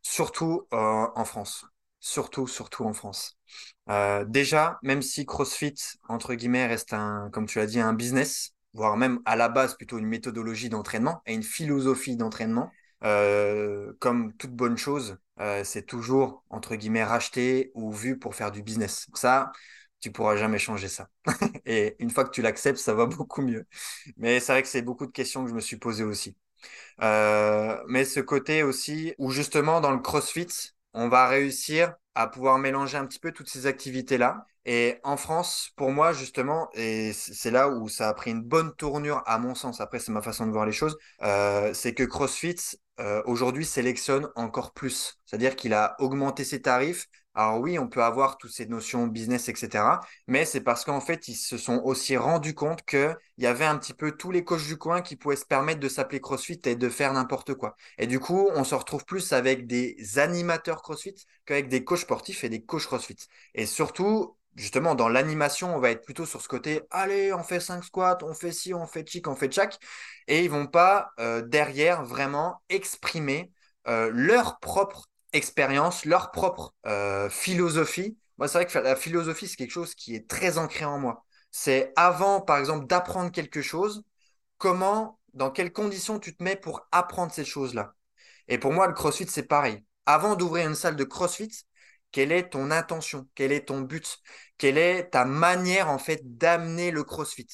[0.08, 1.66] Surtout euh, en France.
[2.00, 3.38] Surtout, surtout en France.
[3.90, 5.74] Euh, déjà, même si CrossFit,
[6.08, 9.76] entre guillemets, reste un, comme tu l'as dit, un business, voire même à la base
[9.76, 12.72] plutôt une méthodologie d'entraînement et une philosophie d'entraînement,
[13.04, 15.18] euh, comme toute bonne chose,
[15.64, 19.08] c'est toujours, entre guillemets, racheté ou vu pour faire du business.
[19.16, 19.52] Ça,
[20.00, 21.10] tu pourras jamais changer ça.
[21.66, 23.66] Et une fois que tu l'acceptes, ça va beaucoup mieux.
[24.18, 26.38] Mais c'est vrai que c'est beaucoup de questions que je me suis posées aussi.
[27.02, 30.48] Euh, mais ce côté aussi où justement dans le CrossFit,
[30.94, 34.46] on va réussir à pouvoir mélanger un petit peu toutes ces activités-là.
[34.66, 38.74] Et en France, pour moi, justement, et c'est là où ça a pris une bonne
[38.76, 42.04] tournure, à mon sens, après c'est ma façon de voir les choses, euh, c'est que
[42.04, 42.56] CrossFit,
[43.00, 45.20] euh, aujourd'hui, sélectionne encore plus.
[45.26, 47.08] C'est-à-dire qu'il a augmenté ses tarifs.
[47.36, 50.00] Alors oui, on peut avoir toutes ces notions business, etc.
[50.28, 53.78] Mais c'est parce qu'en fait, ils se sont aussi rendus compte qu'il y avait un
[53.78, 56.76] petit peu tous les coachs du coin qui pouvaient se permettre de s'appeler CrossFit et
[56.76, 57.76] de faire n'importe quoi.
[57.98, 62.44] Et du coup, on se retrouve plus avec des animateurs CrossFit qu'avec des coachs sportifs
[62.46, 63.18] et des coachs CrossFit.
[63.54, 67.60] Et surtout, justement, dans l'animation, on va être plutôt sur ce côté, allez, on fait
[67.60, 69.78] 5 squats, on fait ci, on fait chic, on fait chac.
[70.28, 73.52] Et ils vont pas, euh, derrière, vraiment exprimer
[73.88, 78.18] euh, leur propre expérience, leur propre euh, philosophie.
[78.38, 81.26] Moi, c'est vrai que la philosophie, c'est quelque chose qui est très ancré en moi.
[81.52, 84.04] C'est avant, par exemple, d'apprendre quelque chose,
[84.58, 87.94] comment, dans quelles conditions tu te mets pour apprendre ces choses-là.
[88.48, 89.84] Et pour moi, le CrossFit, c'est pareil.
[90.06, 91.52] Avant d'ouvrir une salle de CrossFit,
[92.12, 93.28] quelle est ton intention?
[93.36, 94.18] Quel est ton but?
[94.58, 97.48] Quelle est ta manière, en fait, d'amener le CrossFit?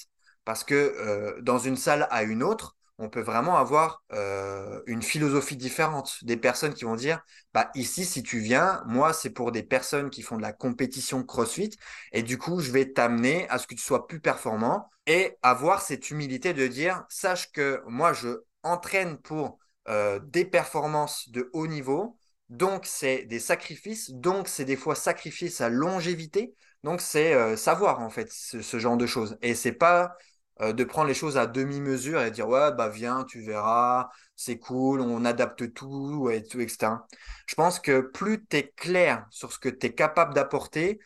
[0.45, 5.01] Parce que euh, dans une salle à une autre, on peut vraiment avoir euh, une
[5.01, 6.19] philosophie différente.
[6.23, 7.19] Des personnes qui vont dire,
[7.53, 11.23] bah ici, si tu viens, moi, c'est pour des personnes qui font de la compétition
[11.23, 11.71] CrossFit,
[12.13, 15.81] et du coup, je vais t'amener à ce que tu sois plus performant et avoir
[15.81, 19.57] cette humilité de dire, sache que moi, je entraîne pour
[19.89, 22.17] euh, des performances de haut niveau,
[22.49, 28.01] donc c'est des sacrifices, donc c'est des fois sacrifier sa longévité, donc c'est euh, savoir
[28.01, 29.37] en fait ce, ce genre de choses.
[29.41, 30.15] Et c'est pas
[30.61, 34.59] euh, de prendre les choses à demi-mesure et dire ouais, bah viens, tu verras, c'est
[34.59, 37.07] cool, on adapte tout, et tout, etc.
[37.47, 40.99] Je pense que plus tu es clair sur ce que tu es capable d'apporter,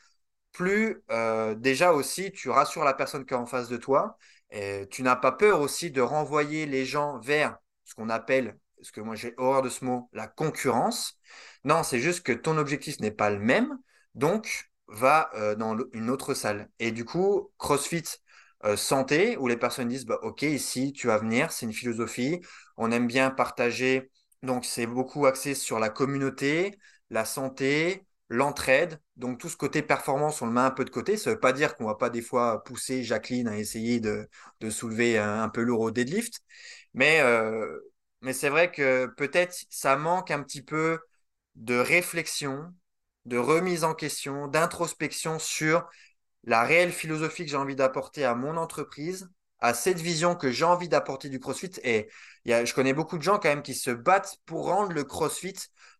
[0.51, 4.17] plus euh, déjà aussi tu rassures la personne qui est en face de toi.
[4.51, 8.91] Et tu n'as pas peur aussi de renvoyer les gens vers ce qu'on appelle, parce
[8.91, 11.19] que moi j'ai horreur de ce mot, la concurrence.
[11.63, 13.77] Non, c'est juste que ton objectif n'est pas le même,
[14.13, 16.69] donc va euh, dans une autre salle.
[16.79, 18.03] Et du coup, CrossFit
[18.65, 22.39] euh, santé, où les personnes disent, bah, OK, ici, tu vas venir, c'est une philosophie,
[22.77, 24.09] on aime bien partager,
[24.43, 26.77] donc c'est beaucoup axé sur la communauté,
[27.09, 31.15] la santé, l'entraide, donc tout ce côté performance, on le met un peu de côté,
[31.17, 34.27] ça veut pas dire qu'on va pas des fois pousser Jacqueline à essayer de,
[34.61, 36.39] de soulever un, un peu lourd au deadlift,
[36.93, 37.79] mais, euh,
[38.21, 40.99] mais c'est vrai que peut-être ça manque un petit peu
[41.55, 42.73] de réflexion,
[43.25, 45.85] de remise en question, d'introspection sur
[46.45, 49.29] la réelle philosophie que j'ai envie d'apporter à mon entreprise,
[49.59, 51.71] à cette vision que j'ai envie d'apporter du CrossFit.
[51.83, 52.07] Et
[52.45, 55.55] je connais beaucoup de gens quand même qui se battent pour rendre le CrossFit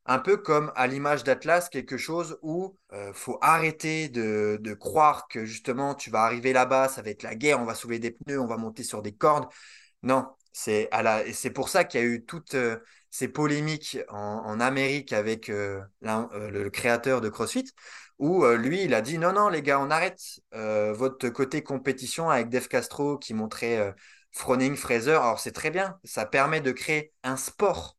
[0.06, 5.28] un peu comme à l'image d'Atlas, quelque chose où il euh, faut arrêter de, croire
[5.28, 8.12] que justement tu vas arriver là-bas, ça va être la guerre, on va soulever des
[8.12, 9.48] pneus, on va monter sur des cordes.
[10.04, 10.90] Non, c'est
[11.34, 12.78] c'est pour ça qu'il y a eu toutes euh,
[13.10, 17.66] ces polémiques en, Amérique avec euh, le créateur de CrossFit,
[18.20, 20.22] où euh, lui, il a dit non, non, les gars, on arrête
[20.54, 23.92] euh, votre côté compétition avec Dave Castro qui montrait euh,
[24.32, 25.12] Froning, Fraser.
[25.12, 27.98] Alors, c'est très bien, ça permet de créer un sport.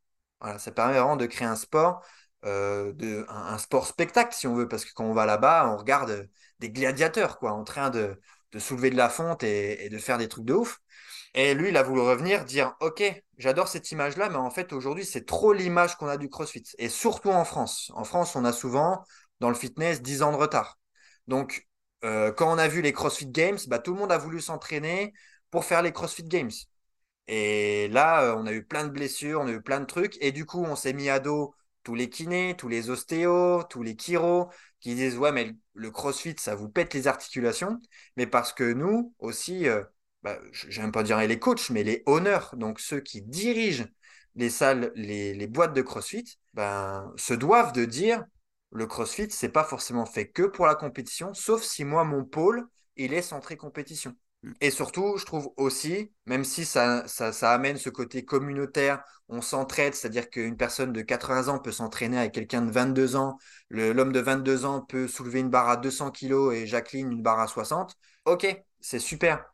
[0.58, 2.04] Ça permet vraiment de créer un sport,
[2.44, 6.28] de, un, sport spectacle, si on veut, parce que quand on va là-bas, on regarde
[6.60, 8.20] des gladiateurs, quoi, en train de,
[8.52, 10.78] de soulever de la fonte et, de faire des trucs de ouf.
[11.34, 13.02] Et lui, il a voulu revenir, dire, OK,
[13.38, 16.64] j'adore cette image-là, mais en fait, aujourd'hui, c'est trop l'image qu'on a du CrossFit.
[16.78, 17.90] Et surtout en France.
[17.94, 19.04] En France, on a souvent,
[19.40, 20.78] dans le fitness, 10 ans de retard.
[21.26, 21.66] Donc,
[22.04, 25.12] euh, quand on a vu les CrossFit Games, bah, tout le monde a voulu s'entraîner
[25.50, 26.52] pour faire les CrossFit Games.
[27.28, 30.16] Et là, euh, on a eu plein de blessures, on a eu plein de trucs.
[30.20, 33.82] Et du coup, on s'est mis à dos tous les kinés, tous les ostéos, tous
[33.82, 37.80] les chiros qui disent Ouais, mais le crossfit, ça vous pète les articulations.
[38.16, 39.82] Mais parce que nous aussi, euh,
[40.22, 43.86] bah, j'aime pas dire les coachs, mais les honneurs, donc ceux qui dirigent
[44.34, 48.24] les salles, les, boîtes de crossfit, ben, se doivent de dire
[48.76, 52.66] le crossfit, c'est pas forcément fait que pour la compétition, sauf si moi, mon pôle,
[52.96, 54.14] il est centré compétition.
[54.42, 54.52] Mm.
[54.60, 59.94] Et surtout, je trouve aussi, même si ça, ça, amène ce côté communautaire, on s'entraide,
[59.94, 63.38] c'est-à-dire qu'une personne de 80 ans peut s'entraîner avec quelqu'un de 22 ans,
[63.70, 67.40] l'homme de 22 ans peut soulever une barre à 200 kg et Jacqueline une barre
[67.40, 67.96] à 60.
[68.24, 68.46] Ok,
[68.80, 69.44] c'est super.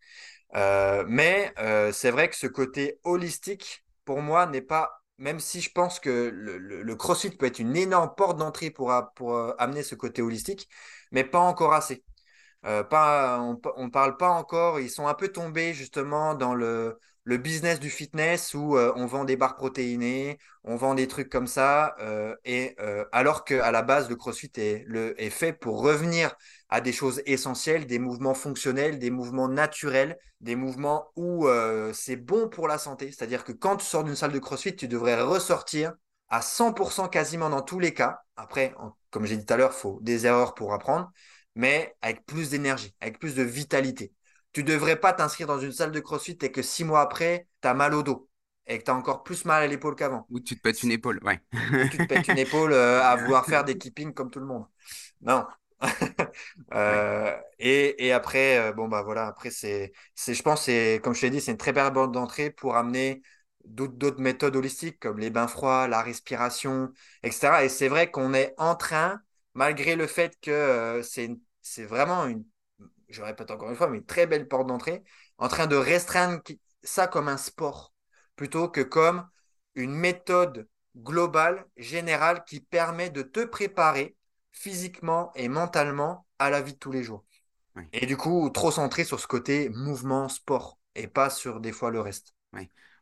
[0.54, 5.60] Euh, mais euh, c'est vrai que ce côté holistique, pour moi, n'est pas, même si
[5.60, 9.94] je pense que le, CrossFit peut être une énorme porte d'entrée pour, euh, amener ce
[9.94, 10.68] côté holistique,
[11.12, 12.04] mais pas encore assez.
[12.66, 17.36] Euh, on ne parle pas encore, ils sont un peu tombés justement dans le, le
[17.38, 21.46] business du fitness où euh, on vend des barres protéinées, on vend des trucs comme
[21.46, 22.76] ça, euh, et
[23.12, 26.34] alors qu'à la base, le CrossFit est, fait pour revenir
[26.68, 31.48] à des choses essentielles, des mouvements fonctionnels, des mouvements naturels, des mouvements où
[31.92, 33.06] c'est bon pour la santé.
[33.12, 35.92] C'est-à-dire que quand tu sors d'une salle de CrossFit, tu devrais ressortir
[36.28, 38.20] à 100% quasiment dans tous les cas.
[38.36, 38.74] Après,
[39.10, 41.10] comme j'ai dit tout à l'heure, il faut des erreurs pour apprendre
[41.54, 44.12] mais avec plus d'énergie, avec plus de vitalité.
[44.52, 47.68] Tu devrais pas t'inscrire dans une salle de crossfit et que six mois après, tu
[47.68, 48.28] as mal au dos
[48.66, 50.26] et que tu as encore plus mal à l'épaule qu'avant.
[50.30, 51.40] Ou tu te pètes une épaule, ouais.
[51.52, 54.46] Ou tu te pètes une épaule euh, à vouloir faire des clippings comme tout le
[54.46, 54.66] monde.
[55.20, 55.46] Non.
[56.74, 61.28] Euh, et, après, euh, bon, bah voilà, après, c'est, je pense, c'est, comme je t'ai
[61.28, 63.20] dit, c'est une très belle bande d'entrée pour amener
[63.64, 66.90] d'autres méthodes holistiques comme les bains froids, la respiration,
[67.22, 67.64] etc.
[67.64, 69.20] Et c'est vrai qu'on est en train
[69.54, 72.44] malgré le fait que euh, c'est vraiment une,
[73.12, 75.02] je répète encore une fois, mais une très belle porte d'entrée,
[75.38, 76.40] en train de restreindre
[76.82, 77.92] ça comme un sport,
[78.36, 79.28] plutôt que comme
[79.74, 84.16] une méthode globale, générale, qui permet de te préparer
[84.52, 87.24] physiquement et mentalement à la vie de tous les jours.
[87.92, 91.90] Et du coup, trop centré sur ce côté mouvement, sport, et pas sur des fois
[91.90, 92.34] le reste.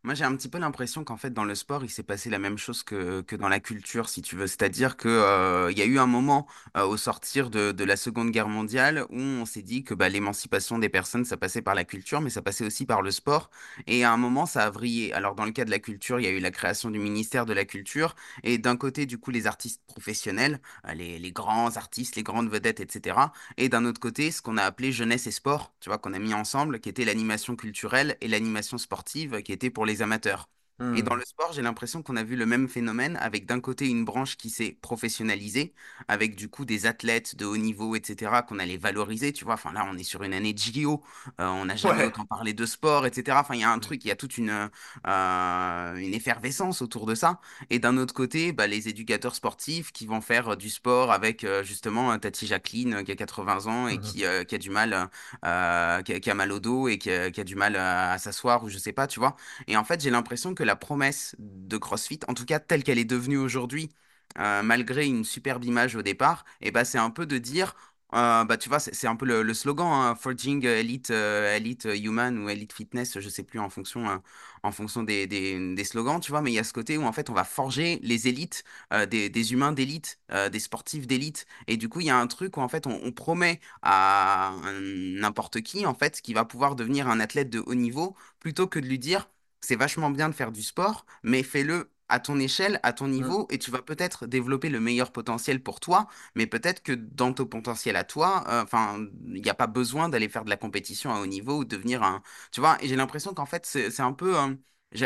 [0.02, 2.38] Moi, j'ai un petit peu l'impression qu'en fait, dans le sport, il s'est passé la
[2.38, 4.46] même chose que, que dans la culture, si tu veux.
[4.46, 6.46] C'est-à-dire qu'il euh, y a eu un moment
[6.78, 10.08] euh, au sortir de, de, la Seconde Guerre mondiale où on s'est dit que bah,
[10.08, 13.50] l'émancipation des personnes, ça passait par la culture, mais ça passait aussi par le sport.
[13.86, 15.12] Et à un moment, ça a vrillé.
[15.12, 17.44] Alors, dans le cas de la culture, il y a eu la création du ministère
[17.44, 18.14] de la Culture.
[18.42, 22.48] Et d'un côté, du coup, les artistes professionnels, euh, les, les grands artistes, les grandes
[22.48, 23.18] vedettes, etc.
[23.58, 26.18] Et d'un autre côté, ce qu'on a appelé jeunesse et sport, tu vois, qu'on a
[26.18, 30.48] mis ensemble, qui était l'animation culturelle et l'animation sportive, qui était pour les les amateurs.
[30.96, 31.18] Et dans hmm.
[31.18, 34.38] le sport, j'ai l'impression qu'on a vu le même phénomène avec d'un côté une branche
[34.38, 35.74] qui s'est professionnalisée,
[36.08, 39.54] avec du coup des athlètes de haut niveau, etc., qu'on allait valoriser, tu vois.
[39.54, 41.02] Enfin là, on est sur une année de JO,
[41.38, 43.36] euh, on n'a jamais autant parlé de sport, etc.
[43.40, 44.70] Enfin, il y a un truc, il y a toute une,
[45.06, 47.40] euh, une effervescence autour de ça.
[47.68, 51.62] Et d'un autre côté, bah, les éducateurs sportifs qui vont faire du sport avec euh,
[51.62, 55.10] justement Tati Jacqueline qui a 80 ans et mmh qui, qui, a du mal,
[55.42, 58.64] qui a, mal au dos et qui a, qui a du mal à, à s'asseoir
[58.64, 59.36] ou je sais pas, tu vois.
[59.66, 62.98] Et en fait, j'ai l'impression que la promesse de CrossFit, en tout cas telle qu'elle
[62.98, 63.90] est devenue aujourd'hui,
[64.38, 67.74] euh, malgré une superbe image au départ, et ben, c'est un peu de dire
[68.14, 72.36] euh, bah, tu vois, c'est un peu le, slogan, hein, Forging Elite, euh, Elite Human
[72.38, 74.16] ou Elite Fitness, je sais plus en fonction, euh,
[74.64, 77.12] en fonction des, des, slogans, tu vois, mais il y a ce côté où en
[77.12, 78.64] fait on va forger les élites,
[79.08, 80.18] des, des, humains d'élite,
[80.52, 83.00] des sportifs d'élite, et du coup il y a un truc où en fait on,
[83.04, 87.74] on promet à n'importe qui en fait qui va pouvoir devenir un athlète de haut
[87.74, 89.28] niveau, plutôt que de lui dire
[89.60, 93.10] c'est vachement bien de faire du sport, mais fais-le à ton échelle, à ton mmh.
[93.12, 97.32] niveau, et tu vas peut-être développer le meilleur potentiel pour toi, mais peut-être que dans
[97.32, 100.56] ton potentiel à toi, euh, enfin, il n'y a pas besoin d'aller faire de la
[100.56, 102.82] compétition à haut niveau ou devenir un, tu vois?
[102.82, 104.54] Et j'ai l'impression qu'en fait, c'est un peu, euh,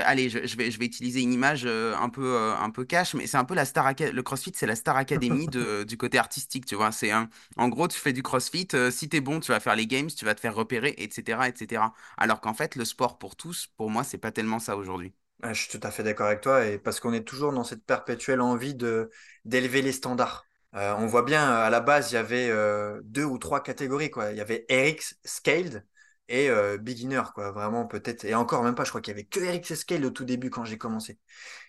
[0.04, 3.26] allez, je, vais, je vais utiliser une image euh, un peu, un peu cash, mais
[3.26, 6.66] c'est un peu la star, le CrossFit, c'est la star academy de, du côté artistique,
[6.66, 6.92] tu vois.
[6.92, 9.76] C'est un, en gros, tu fais du CrossFit, si tu es bon, tu vas faire
[9.76, 11.94] les games, tu vas te faire repérer, etc., etc.
[12.16, 15.12] Alors qu'en fait, le sport pour tous, pour moi, c'est pas tellement ça aujourd'hui.
[15.42, 17.84] Je suis tout à fait d'accord avec toi, et parce qu'on est toujours dans cette
[17.84, 19.10] perpétuelle envie de
[19.44, 20.46] d'élever les standards.
[20.74, 24.10] Euh, on voit bien, à la base, il y avait euh, deux ou trois catégories.
[24.10, 24.30] Quoi.
[24.32, 25.84] Il y avait RX Scaled
[26.28, 27.50] et euh, Beginner, quoi.
[27.52, 28.24] Vraiment, peut-être.
[28.24, 30.50] Et encore, même pas, je crois qu'il y avait que RX Scaled au tout début
[30.50, 31.18] quand j'ai commencé.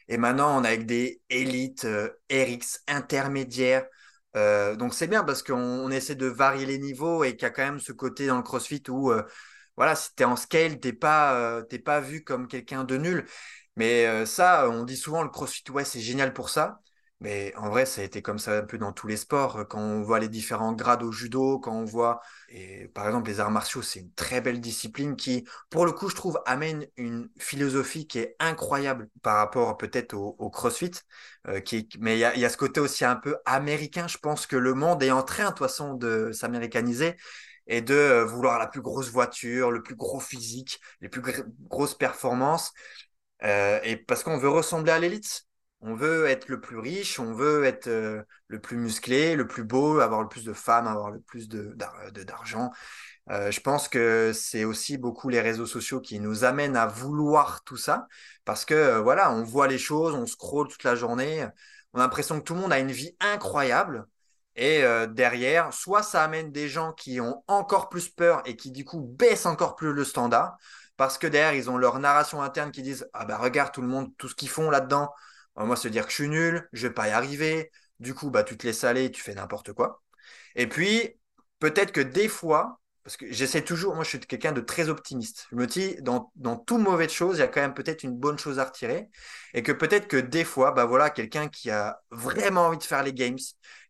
[0.07, 1.87] Et maintenant, on a avec des élites,
[2.31, 3.85] RX intermédiaires,
[4.37, 7.51] Euh, donc c'est bien parce qu'on essaie de varier les niveaux et qu'il y a
[7.51, 9.23] quand même ce côté dans le CrossFit où euh,
[9.77, 12.97] voilà, si tu es en scale, t'es pas, euh, t'es pas vu comme quelqu'un de
[12.97, 13.25] nul.
[13.77, 16.79] Mais ça, on dit souvent le CrossFit, ouais, c'est génial pour ça.
[17.21, 19.67] Mais en vrai, ça a été comme ça un peu dans tous les sports.
[19.69, 23.39] Quand on voit les différents grades au judo, quand on voit, et par exemple, les
[23.39, 27.30] arts martiaux, c'est une très belle discipline qui, pour le coup, je trouve, amène une
[27.39, 30.91] philosophie qui est incroyable par rapport peut-être au, CrossFit.
[31.47, 31.62] Euh,
[31.99, 34.08] mais il y a, y a, ce côté aussi un peu américain.
[34.08, 37.15] Je pense que le monde est en train, de toute façon, de s'américaniser
[37.67, 41.21] et de euh, vouloir la plus grosse voiture, le plus gros physique, les plus
[41.67, 42.71] grosses performances.
[43.43, 45.44] Euh, et parce qu'on veut ressembler à l'élite.
[45.87, 49.63] On veut être le plus riche, on veut être euh, le plus musclé, le plus
[49.63, 52.71] beau, avoir le plus de femmes, avoir le plus d'argent.
[53.29, 57.63] Euh, je pense que c'est aussi beaucoup les réseaux sociaux qui nous amènent à vouloir
[57.65, 58.07] tout ça
[58.45, 61.45] parce que euh, voilà, on voit les choses, on scrolle toute la journée,
[61.93, 64.07] on a l'impression que tout le monde a une vie incroyable
[64.55, 68.85] et derrière, soit ça amène des gens qui ont encore plus peur et qui du
[68.85, 70.57] coup baissent encore plus le standard
[70.97, 73.87] parce que derrière ils ont leur narration interne qui disent ah bah regarde tout le
[73.87, 75.11] monde tout ce qu'ils font là-dedans
[75.57, 77.71] moi, se dire que je suis nul, je vais pas y arriver.
[77.99, 80.01] Du coup, bah, tu te laisses aller, tu fais n'importe quoi.
[80.55, 81.15] Et puis,
[81.59, 85.47] peut-être que des fois, parce que j'essaie toujours, moi, je suis quelqu'un de très optimiste.
[85.51, 88.17] Je me dis, dans, dans toute mauvaise chose, il y a quand même peut-être une
[88.17, 89.09] bonne chose à retirer.
[89.53, 93.13] Et que peut-être que des fois, bah quelqu'un qui a vraiment envie de faire les
[93.13, 93.37] games,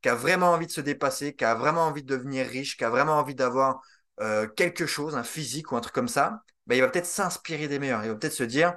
[0.01, 2.83] qui a vraiment envie de se dépasser, qui a vraiment envie de devenir riche, qui
[2.83, 3.81] a vraiment envie d'avoir
[4.19, 7.67] euh, quelque chose, un physique ou un truc comme ça, bah, il va peut-être s'inspirer
[7.67, 8.03] des meilleurs.
[8.03, 8.73] Il va peut-être se dire,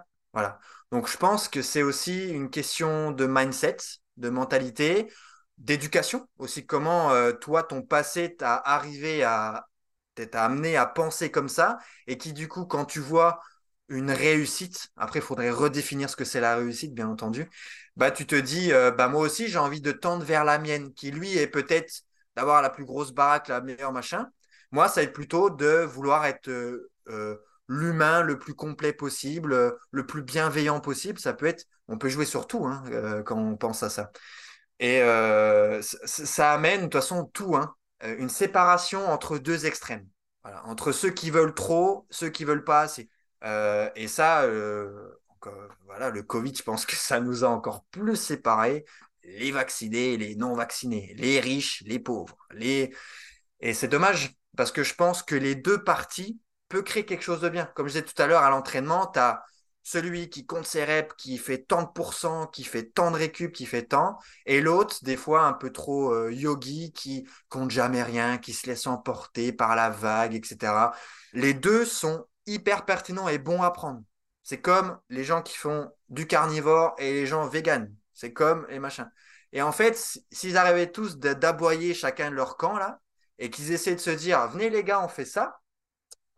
[0.92, 3.76] donc, je pense que c'est aussi une question de mindset,
[4.16, 5.12] de mentalité,
[5.58, 6.66] d'éducation aussi.
[6.66, 9.66] Comment euh, toi, ton passé t'a arrivé à
[10.14, 13.40] t'a amené à penser comme ça et qui, du coup, quand tu vois
[13.88, 17.48] une réussite, après, il faudrait redéfinir ce que c'est la réussite, bien entendu,
[17.96, 20.92] bah, tu te dis, euh, bah, moi aussi, j'ai envie de tendre vers la mienne,
[20.94, 22.02] qui lui est peut-être
[22.36, 24.28] d'avoir la plus grosse baraque, la meilleure machin.
[24.72, 29.70] Moi, ça va être plutôt de vouloir être euh, l'humain le plus complet possible, euh,
[29.90, 31.18] le plus bienveillant possible.
[31.18, 34.10] Ça peut être, on peut jouer sur tout hein, euh, quand on pense à ça.
[34.80, 40.06] Et euh, ça amène de toute façon tout, hein, une séparation entre deux extrêmes,
[40.64, 43.10] entre ceux qui veulent trop, ceux qui veulent pas assez.
[43.96, 44.46] et ça,
[45.84, 48.84] voilà, le Covid, je pense que ça nous a encore plus séparés,
[49.24, 52.94] les vaccinés, les non vaccinés, les riches, les pauvres, les
[53.60, 57.40] et c'est dommage parce que je pense que les deux parties peut créer quelque chose
[57.40, 57.66] de bien.
[57.74, 59.42] Comme je disais tout à l'heure, à l'entraînement, tu as
[59.82, 63.52] celui qui compte ses reps, qui fait tant de pourcents, qui fait tant de récup,
[63.52, 68.02] qui fait tant, et l'autre, des fois, un peu trop euh, yogi, qui compte jamais
[68.02, 70.92] rien, qui se laisse emporter par la vague, etc.
[71.32, 74.02] Les deux sont hyper pertinents et bons à prendre.
[74.42, 77.94] C'est comme les gens qui font du carnivore et les gens véganes.
[78.12, 79.10] C'est comme les machins.
[79.52, 83.00] Et en fait, s'ils arrivaient tous d'aboyer chacun de leur camp, là,
[83.38, 85.60] et qu'ils essaient de se dire, venez les gars, on fait ça,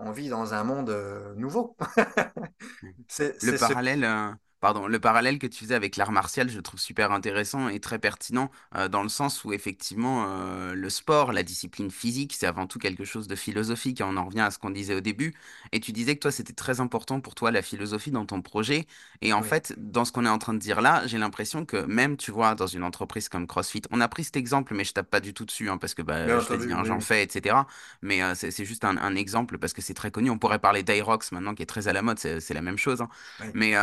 [0.01, 1.77] on vit dans un monde euh, nouveau.
[3.09, 4.31] c'est, le parallèle, euh,
[4.61, 7.81] Pardon, le parallèle que tu faisais avec l'art martial, je le trouve super intéressant et
[7.81, 12.47] très pertinent euh, dans le sens où effectivement euh, le sport, la discipline physique, c'est
[12.47, 15.01] avant tout quelque chose de philosophique et on en revient à ce qu'on disait au
[15.01, 15.33] début.
[15.73, 18.87] Et tu disais que toi, c'était très important pour toi la philosophie dans ton projet.
[19.23, 21.79] Et en fait, dans ce qu'on est en train de dire là, j'ai l'impression que
[21.87, 24.93] même, tu vois, dans une entreprise comme CrossFit, on a pris cet exemple, mais je
[24.93, 27.57] tape pas du tout dessus hein, parce que bah, je hein, j'en fais, etc.
[28.03, 30.31] Mais euh, c'est juste un, exemple parce que c'est très connu.
[30.31, 33.01] On pourrait parler d'Irox maintenant qui est très à la mode, c'est la même chose.
[33.01, 33.09] Hein.
[33.55, 33.75] Mais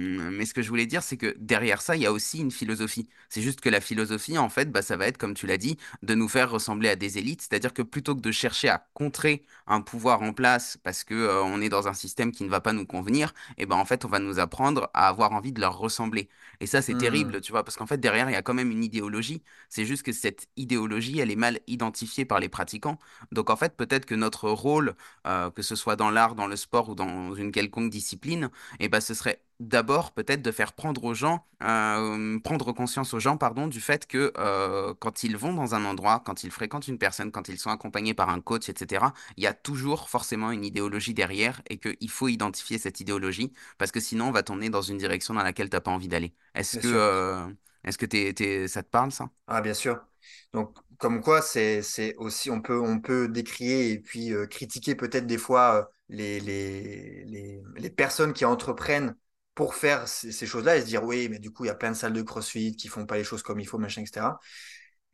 [0.00, 2.50] mais ce que je voulais dire, c'est que derrière ça, il y a aussi une
[2.50, 3.08] philosophie.
[3.28, 5.76] C'est juste que la philosophie, en fait, bah, ça va être, comme tu l'as dit,
[6.02, 7.42] de nous faire ressembler à des élites.
[7.42, 11.42] C'est-à-dire que plutôt que de chercher à contrer un pouvoir en place parce que euh,
[11.42, 13.84] on est dans un système qui ne va pas nous convenir, et eh ben en
[13.84, 16.28] fait, on va nous apprendre à avoir envie de leur ressembler.
[16.60, 17.40] Et ça, c'est terrible, mmh.
[17.40, 19.42] tu vois, parce qu'en fait, derrière, il y a quand même une idéologie.
[19.68, 22.98] C'est juste que cette idéologie, elle est mal identifiée par les pratiquants.
[23.32, 24.94] Donc, en fait, peut-être que notre rôle,
[25.26, 28.84] euh, que ce soit dans l'art, dans le sport ou dans une quelconque discipline, et
[28.86, 33.20] eh ben, ce serait d'abord peut-être de faire prendre aux gens, euh, prendre conscience aux
[33.20, 36.88] gens, pardon, du fait que euh, quand ils vont dans un endroit, quand ils fréquentent
[36.88, 40.50] une personne, quand ils sont accompagnés par un coach, etc., il y a toujours forcément
[40.50, 44.70] une idéologie derrière et qu'il faut identifier cette idéologie parce que sinon on va tourner
[44.70, 46.34] dans une direction dans laquelle tu n'as pas envie d'aller.
[46.54, 47.46] Est-ce que, euh,
[47.84, 49.30] est-ce que ça te parle ça?
[49.46, 50.00] Ah bien sûr.
[50.52, 51.82] Donc comme quoi c'est
[52.16, 57.62] aussi on peut on peut décrier et puis critiquer peut-être des fois les, les, les,
[57.76, 59.16] les personnes qui entreprennent
[59.54, 61.90] pour faire ces, choses-là et se dire oui, mais du coup, il y a plein
[61.90, 64.38] de salles de CrossFit qui font pas les choses comme il faut, machin, etc.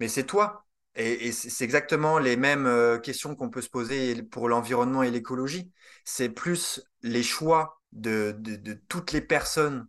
[0.01, 0.65] Mais c'est toi.
[0.95, 5.71] Et, c'est exactement les mêmes euh, questions qu'on peut se poser pour l'environnement et l'écologie.
[6.05, 9.87] C'est plus les choix de, de, toutes les personnes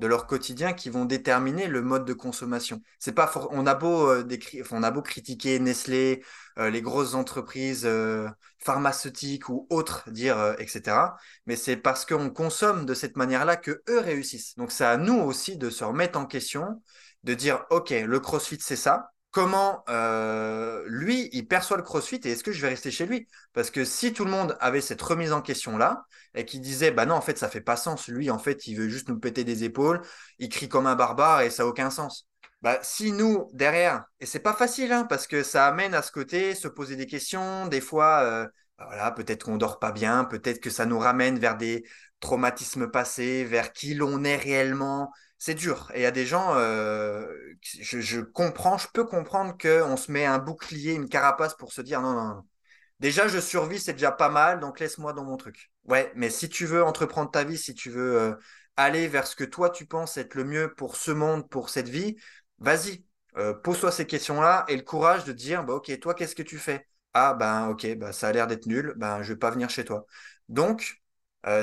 [0.00, 2.80] de leur quotidien qui vont déterminer le mode de consommation.
[2.98, 4.26] C'est pas on a beau euh,
[4.72, 6.24] on a beau critiquer Nestlé,
[6.58, 8.26] euh, les grosses entreprises euh,
[8.58, 11.16] pharmaceutiques ou autres dire etc.
[11.46, 14.56] Mais c'est parce qu'on consomme de cette manière-là que eux réussissent.
[14.56, 16.82] Donc c'est à nous aussi de se remettre en question,
[17.24, 22.32] de dire ok le CrossFit c'est ça, comment euh, lui, il perçoit le crossfit et
[22.32, 23.28] est-ce que je vais rester chez lui?
[23.52, 26.04] Parce que si tout le monde avait cette remise en question-là
[26.34, 28.08] et qui disait, bah non, en fait, ça fait pas sens.
[28.08, 30.00] Lui, en fait, il veut juste nous péter des épaules,
[30.38, 32.26] il crie comme un barbare et ça n'a aucun sens.
[32.62, 36.12] Bah, si nous, derrière, et c'est pas facile, hein, parce que ça amène à ce
[36.12, 38.46] côté, se poser des questions, des fois, euh,
[38.78, 41.84] bah voilà, peut-être qu'on dort pas bien, peut-être que ça nous ramène vers des
[42.20, 45.10] traumatismes passés, vers qui l'on est réellement,
[45.40, 45.90] c'est dur.
[45.94, 47.26] Et il y a des gens, euh,
[47.62, 52.02] je, comprends, je peux comprendre qu'on se met un bouclier, une carapace pour se dire
[52.02, 52.42] non, non, non.
[53.00, 55.70] Déjà, je survis, c'est déjà pas mal, donc laisse-moi dans mon truc.
[55.84, 58.34] Ouais, mais si tu veux entreprendre ta vie, si tu veux euh,
[58.76, 61.88] aller vers ce que toi tu penses être le mieux pour ce monde, pour cette
[61.88, 62.16] vie,
[62.58, 63.06] vas-y,
[63.38, 66.58] euh, pose-toi ces questions-là et le courage de dire, bah, ok, toi, qu'est-ce que tu
[66.58, 66.86] fais?
[67.14, 69.86] Ah, ben, ok, bah, ça a l'air d'être nul, ben, je vais pas venir chez
[69.86, 70.04] toi.
[70.50, 71.00] Donc,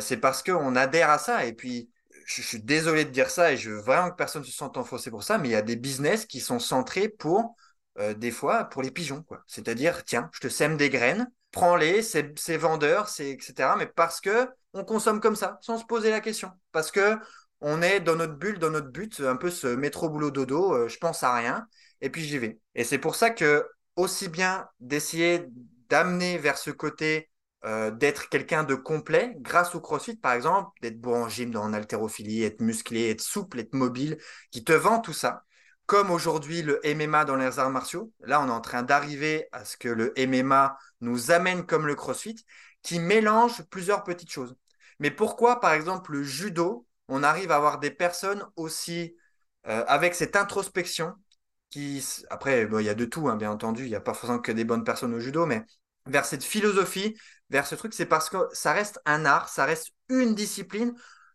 [0.01, 1.45] c'est parce qu'on adhère à ça.
[1.45, 1.91] Et puis,
[2.27, 5.09] je, suis désolé de dire ça et je veux vraiment que personne se sente enfoncé
[5.09, 7.55] pour ça, mais il y a des business qui sont centrés pour,
[7.99, 9.25] euh, des fois, pour les pigeons.
[9.47, 13.75] C'est-à-dire, tiens, je te sème des graines, prends-les, c'est vendeur, c'est etc.
[13.77, 16.51] Mais parce que on consomme comme ça, sans se poser la question.
[16.71, 17.17] Parce que
[17.61, 20.87] on est dans notre bulle, dans notre but, un peu ce métro boulot dodo, euh,
[20.87, 21.67] je pense à rien,
[22.01, 22.59] et puis j'y vais.
[22.75, 23.65] Et c'est pour ça que
[23.95, 25.45] aussi bien d'essayer
[25.89, 27.29] d'amener vers ce côté
[27.67, 31.73] euh, d'être quelqu'un de complet grâce au CrossFit, par exemple, d'être bon en gym, dans
[31.73, 34.17] haltérophilie, être musclé, être souple, être mobile,
[34.51, 35.43] qui te vend tout ça.
[35.85, 39.65] Comme aujourd'hui le MMA dans les arts martiaux, là on est en train d'arriver à
[39.65, 42.37] ce que le MMA nous amène comme le CrossFit,
[42.83, 44.55] qui mélange plusieurs petites choses.
[44.99, 49.15] Mais pourquoi, par exemple, le judo, on arrive à avoir des personnes aussi
[49.67, 51.13] euh, avec cette introspection
[51.69, 54.39] qui, après, il y a de tout, hein, bien entendu, il n'y a pas forcément
[54.39, 55.65] que des bonnes personnes au judo, mais
[56.05, 57.17] vers cette philosophie
[57.49, 60.93] vers ce truc, c'est parce que ça reste un art, ça reste une discipline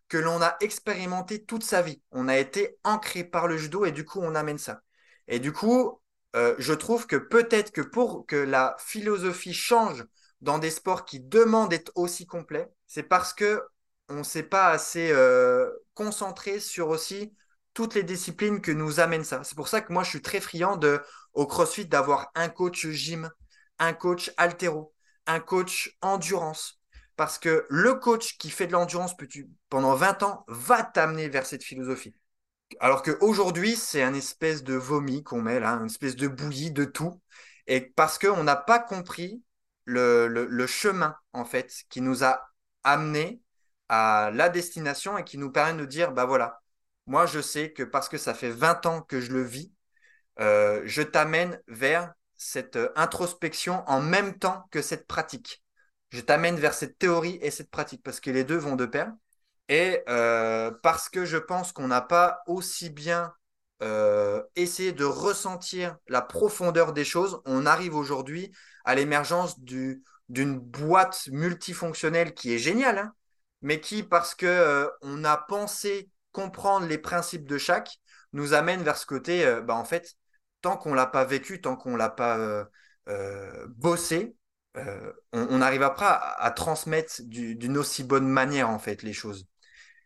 [0.09, 2.01] que l'on a expérimenté toute sa vie.
[2.11, 4.81] On a été ancré par le judo et du coup, on amène ça.
[5.27, 5.99] Et du coup,
[6.35, 10.05] euh, je trouve que peut-être que pour que la philosophie change
[10.41, 13.61] dans des sports qui demandent d'être aussi complets, c'est parce que
[14.09, 17.33] on ne s'est pas assez euh, concentré sur aussi
[17.73, 19.43] toutes les disciplines que nous amène ça.
[19.43, 21.01] C'est pour ça que moi, je suis très friand de,
[21.33, 23.31] au CrossFit d'avoir un coach gym,
[23.79, 24.92] un coach altéro,
[25.27, 26.79] un coach endurance.
[27.15, 29.15] Parce que le coach qui fait de l'endurance
[29.69, 32.15] pendant 20 ans va t'amener vers cette philosophie?
[32.79, 36.85] Alors qu'aujourd'hui, c'est un espèce de vomi qu'on met là, une espèce de bouillie de
[36.85, 37.21] tout.
[37.67, 39.43] Et parce qu'on n'a pas compris
[39.85, 42.41] le, chemin, en fait, qui nous a
[42.83, 43.41] amené
[43.89, 46.61] à la destination et qui nous permet de dire, bah voilà,
[47.05, 49.71] moi je sais que parce que ça fait 20 ans que je le vis,
[50.39, 52.13] euh, je t'amène vers
[52.43, 55.63] cette euh, introspection en même temps que cette pratique.
[56.09, 59.11] Je t'amène vers cette théorie et cette pratique parce que les deux vont de pair.
[59.69, 63.33] Et euh, parce que je pense qu'on n'a pas aussi bien
[63.81, 68.51] euh, essayé de ressentir la profondeur des choses, on arrive aujourd'hui
[68.85, 73.13] à l'émergence d'une boîte multifonctionnelle qui est géniale, hein,
[73.61, 77.99] mais qui, parce que on a pensé comprendre les principes de chaque,
[78.33, 80.17] nous amène vers ce côté, bah, en fait,
[80.63, 82.65] tant qu'on l'a pas vécu, tant qu'on l'a pas euh,
[83.09, 84.35] euh, bossé,
[84.77, 89.45] euh, on n'arrivera pas à, transmettre d'une aussi bonne manière en fait les choses.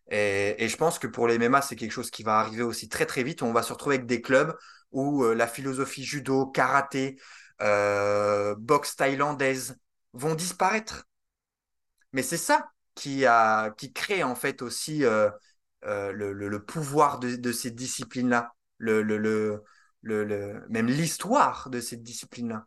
[0.09, 3.05] Et, je pense que pour les MMA, c'est quelque chose qui va arriver aussi très
[3.05, 3.43] très vite.
[3.43, 4.57] On va se retrouver avec des clubs
[4.91, 7.17] où la philosophie judo, karaté,
[7.59, 9.77] boxe thaïlandaise
[10.13, 11.07] vont disparaître.
[12.13, 13.25] Mais c'est ça qui,
[13.93, 15.03] crée en fait aussi
[15.83, 18.53] le, pouvoir de, ces disciplines-là.
[20.69, 22.65] Même l'histoire de cette discipline-là.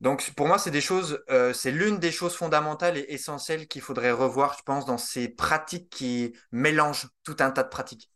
[0.00, 3.82] Donc pour moi, c'est des choses, euh, c'est l'une des choses fondamentales et essentielles qu'il
[3.82, 8.09] faudrait revoir, je pense, dans ces pratiques qui mélangent tout un tas de pratiques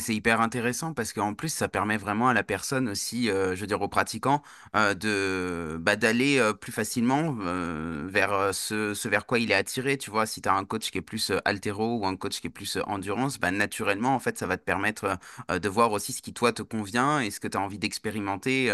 [0.00, 3.60] c'est hyper intéressant parce qu'en plus, ça permet vraiment à la personne aussi, euh, je
[3.60, 4.42] veux dire aux pratiquants,
[4.76, 9.98] euh, de bah, d'aller euh, plus facilement vers ce, vers quoi il est attiré.
[9.98, 12.46] Tu vois, si tu as un coach qui est plus altéro ou un coach qui
[12.46, 15.18] est plus endurance, bah, naturellement, en fait, ça va te permettre
[15.50, 18.72] de voir aussi ce qui, toi, te convient et ce que tu as envie d'expérimenter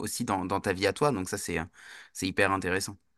[0.00, 1.12] aussi dans, ta vie à toi.
[1.12, 1.58] Donc ça, c'est
[2.22, 3.09] hyper intéressant.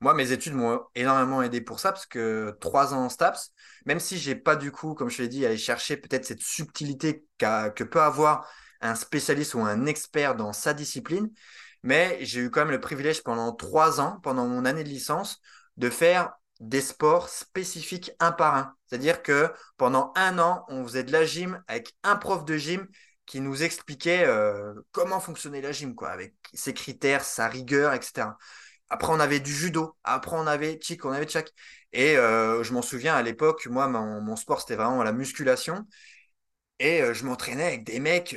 [0.00, 3.52] Moi, mes études m'ont énormément aidé pour ça, parce que trois ans en STAPS,
[3.84, 7.24] même si j'ai pas du coup, comme je l'ai dit, aller chercher peut-être cette subtilité
[7.38, 8.48] que peut avoir
[8.80, 11.30] un spécialiste ou un expert dans sa discipline,
[11.82, 15.40] mais j'ai eu quand même le privilège pendant trois ans, pendant mon année de licence,
[15.76, 18.74] de faire des sports spécifiques un par un.
[18.86, 22.86] C'est-à-dire que pendant un an, on faisait de la gym avec un prof de gym
[23.26, 28.36] qui nous expliquait euh, comment fonctionnait la gym, quoi, avec ses critères, sa rigueur, etc.
[28.90, 29.96] Après, on avait du judo.
[30.04, 31.52] Après, on avait chic, on avait tchak.
[31.92, 35.86] Et euh, je m'en souviens à l'époque, moi, mon, sport, c'était vraiment la musculation.
[36.78, 38.36] Et euh, je m'entraînais avec des mecs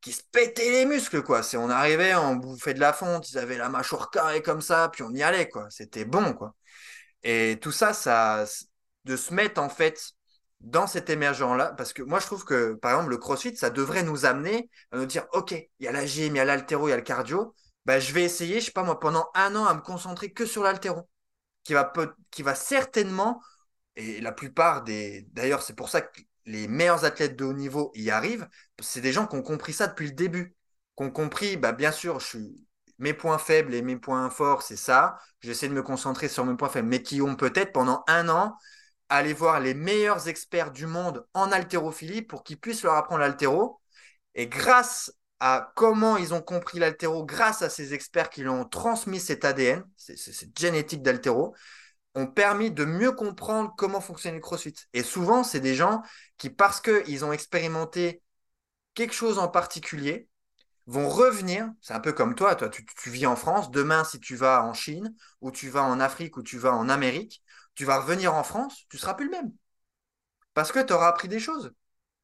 [0.00, 1.42] qui se pétaient les muscles, quoi.
[1.54, 5.02] On arrivait, on bouffait de la fonte, ils avaient la mâchoire carrée comme ça, puis
[5.02, 5.68] on y allait, quoi.
[5.70, 6.54] C'était bon, quoi.
[7.22, 8.44] Et tout ça, ça,
[9.04, 10.12] de se mettre en fait
[10.60, 14.04] dans cet émergent-là, parce que moi je trouve que par exemple le CrossFit, ça devrait
[14.04, 16.88] nous amener à nous dire, ok, il y a la gym, il y a l'altéro,
[16.88, 17.54] il y a le cardio,
[17.86, 20.46] bah, je vais essayer, je sais pas moi, pendant un an à me concentrer que
[20.46, 21.08] sur l'altéro,
[21.64, 21.92] qui va,
[22.30, 23.42] qui va certainement,
[23.96, 27.92] et la plupart des, d'ailleurs c'est pour ça que les meilleurs athlètes de haut niveau
[27.94, 28.48] y arrivent,
[28.80, 30.56] c'est des gens qui ont compris ça depuis le début,
[30.96, 32.66] qui ont compris, bah, bien sûr, je suis
[32.98, 35.18] mes points faibles et mes points forts, c'est ça.
[35.40, 38.56] J'essaie de me concentrer sur mes points faibles, mais qui ont peut-être pendant un an
[39.08, 43.80] aller voir les meilleurs experts du monde en haltérophilie pour qu'ils puissent leur apprendre l'haltéro.
[44.34, 45.12] Et grâce
[45.74, 49.84] comment ils ont compris l'haltéro, grâce à ces experts qui leur ont transmis cet ADN,
[49.96, 51.54] cette génétique d'haltéro,
[52.14, 54.74] ont permis de mieux comprendre comment fonctionne le crossfit.
[54.92, 56.02] Et souvent, c'est des gens
[56.38, 58.22] qui, parce qu'ils ont expérimenté
[58.94, 60.28] quelque chose en particulier,
[60.86, 64.36] vont revenir, c'est un peu comme toi, toi tu, vis en France, demain si tu
[64.36, 67.42] vas en Chine, ou tu vas en Afrique, ou tu vas en Amérique,
[67.74, 69.52] tu vas revenir en France, tu seras plus le même.
[70.54, 71.72] Parce que tu auras appris des choses.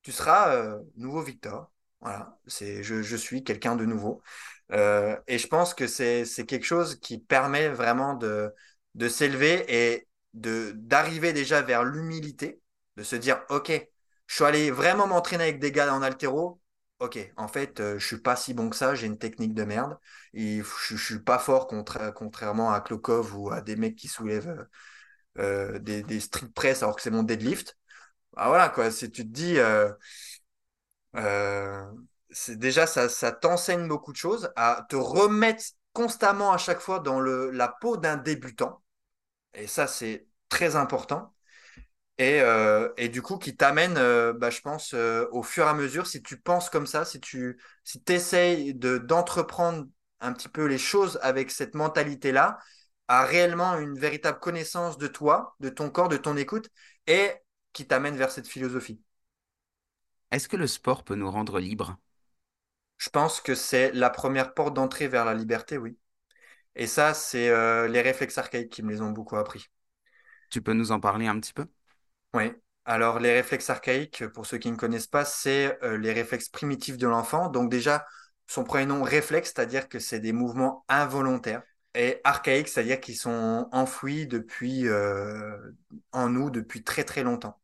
[0.03, 1.71] Tu seras euh, nouveau Victor.
[2.01, 4.23] Voilà, c'est je, suis quelqu'un de nouveau.
[4.73, 8.53] Euh, et je pense que c'est quelque chose qui permet vraiment de,
[8.95, 12.61] de s'élever et d'arriver déjà vers l'humilité,
[12.97, 13.73] de se dire, OK,
[14.27, 16.61] je suis allé vraiment m'entraîner avec des gars en altéro,
[17.01, 19.65] ok, en fait, euh, je suis pas si bon que ça, j'ai une technique de
[19.65, 19.99] merde.
[20.35, 24.49] Et je, ne suis pas fort contrairement à Klokov ou à des mecs qui soulèvent
[25.39, 27.77] euh, euh, des, des strict press alors que c'est mon deadlift.
[28.37, 30.38] Ah, voilà, quoi, si tu te dis, c'est
[32.49, 37.69] déjà, ça, t'enseigne beaucoup de choses, à te remettre constamment à chaque fois dans la
[37.69, 38.83] peau d'un débutant.
[39.55, 41.35] Et ça, c'est très important.
[42.21, 45.75] Euh, et, du coup qui t'amène, euh, bah, je pense, euh, au fur et à
[45.75, 49.87] mesure, si tu penses comme ça, si tu si essayes de, d'entreprendre
[50.21, 52.59] un petit peu les choses avec cette mentalité-là,
[53.07, 56.69] à réellement une véritable connaissance de toi, de ton corps, de ton écoute,
[57.07, 57.33] et
[57.73, 59.01] qui t'amène vers cette philosophie.
[60.31, 61.97] Est-ce que le sport peut nous rendre libres?
[62.97, 65.97] Je pense que c'est la première porte d'entrée vers la liberté, oui.
[66.75, 67.49] Et ça, c'est
[67.89, 69.69] les réflexes archaïques qui me les ont beaucoup appris.
[70.51, 71.67] Tu peux nous en parler un petit peu?
[72.35, 72.53] Oui.
[72.85, 76.97] Alors, les réflexes archaïques, pour ceux qui ne connaissent pas, c'est euh, les réflexes primitifs
[76.97, 77.49] de l'enfant.
[77.49, 78.07] Donc, déjà,
[78.47, 81.63] son premier nom, réflexe, c'est-à-dire que c'est des mouvements involontaires.
[81.95, 85.57] Et archaïques, c'est-à-dire qu'ils sont enfouis depuis, euh,
[86.13, 87.61] en nous depuis très très longtemps.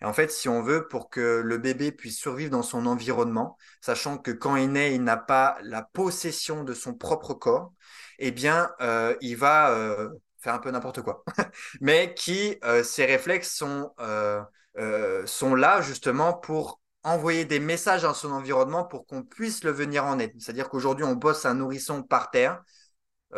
[0.00, 3.56] Et en fait, si on veut, pour que le bébé puisse survivre dans son environnement,
[3.80, 7.72] sachant que quand il naît, il n'a pas la possession de son propre corps,
[8.18, 10.10] eh bien, euh, il va
[10.44, 11.24] faire un peu n'importe quoi,
[11.80, 14.42] mais qui, euh, ces réflexes sont, euh,
[14.78, 19.70] euh, sont là justement pour envoyer des messages dans son environnement pour qu'on puisse le
[19.70, 20.32] venir en aide.
[20.38, 22.62] C'est-à-dire qu'aujourd'hui, on bosse un nourrisson par terre,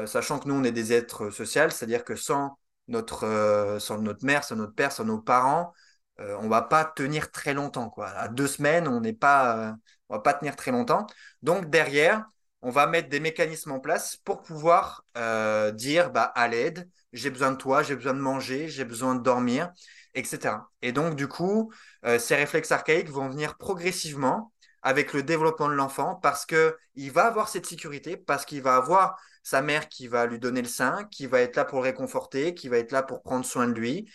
[0.05, 4.45] sachant que nous, on est des êtres sociaux, c'est-à-dire que sans notre, sans notre mère,
[4.45, 5.73] sans notre père, sans nos parents,
[6.19, 7.91] on va pas tenir très longtemps.
[7.91, 8.09] Quoi.
[8.09, 9.77] À deux semaines, on n'est pas,
[10.09, 11.07] on va pas tenir très longtemps.
[11.43, 12.27] Donc derrière,
[12.63, 17.31] on va mettre des mécanismes en place pour pouvoir euh, dire bah, à l'aide, j'ai
[17.31, 19.71] besoin de toi, j'ai besoin de manger, j'ai besoin de dormir,
[20.15, 20.57] etc.
[20.83, 21.73] Et donc, du coup,
[22.05, 24.53] euh, ces réflexes archaïques vont venir progressivement
[24.83, 29.17] avec le développement de l'enfant parce qu'il va avoir cette sécurité, parce qu'il va avoir
[29.43, 32.55] sa mère qui va lui donner le sein, qui va être là pour le réconforter,
[32.55, 34.11] qui va être là pour prendre soin de lui,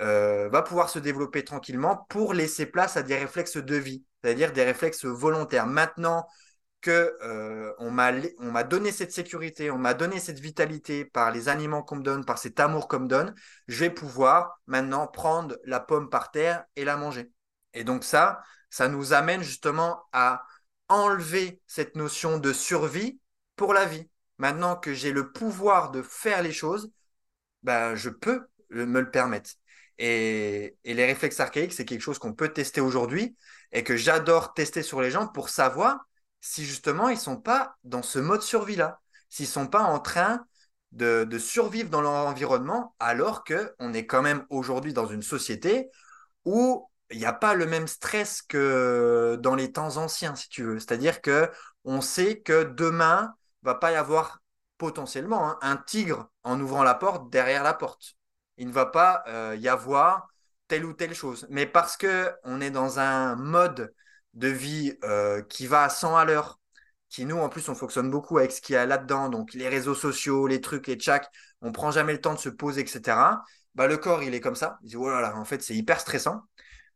[0.00, 4.52] euh, va pouvoir se développer tranquillement pour laisser place à des réflexes de vie, c'est-à-dire
[4.52, 5.66] des réflexes volontaires.
[5.66, 6.26] Maintenant,
[6.86, 11.82] que euh, on m'a donné cette sécurité, on m'a donné cette vitalité par les aliments
[11.82, 13.34] qu'on me donne, par cet amour qu'on me donne,
[13.66, 17.32] je vais pouvoir maintenant prendre la pomme par terre et la manger.
[17.74, 18.40] Et donc ça,
[18.70, 20.44] ça nous amène justement à
[20.88, 23.18] enlever cette notion de survie
[23.56, 24.08] pour la vie.
[24.38, 26.92] Maintenant que j'ai le pouvoir de faire les choses,
[27.64, 29.50] ben, je peux me le permettre.
[29.98, 33.36] Et, les réflexes archaïques, c'est quelque chose qu'on peut tester aujourd'hui
[33.72, 36.06] et que j'adore tester sur les gens pour savoir
[36.40, 40.46] si justement ils sont pas dans ce mode survie-là, s'ils sont pas en train
[40.92, 45.90] de, survivre dans leur environnement, alors qu'on est quand même aujourd'hui dans une société
[46.44, 50.62] où il n'y a pas le même stress que dans les temps anciens, si tu
[50.64, 50.78] veux.
[50.78, 51.50] C'est-à-dire que
[51.84, 54.40] on sait que demain va pas y avoir
[54.78, 58.15] potentiellement hein, un tigre en ouvrant la porte derrière la porte.
[58.58, 60.28] Il ne va pas euh, y avoir
[60.68, 61.46] telle ou telle chose.
[61.50, 63.94] Mais parce que on est dans un mode
[64.34, 66.60] de vie euh, qui va à 100 à l'heure,
[67.08, 69.68] qui nous, en plus, on fonctionne beaucoup avec ce qu'il y a là-dedans, donc les
[69.68, 71.28] réseaux sociaux, les trucs, les tchaks,
[71.62, 73.42] on prend jamais le temps de se poser, etc.
[73.74, 74.78] Bah, le corps, il est comme ça.
[74.82, 76.42] Il dit, oh en fait, c'est hyper stressant.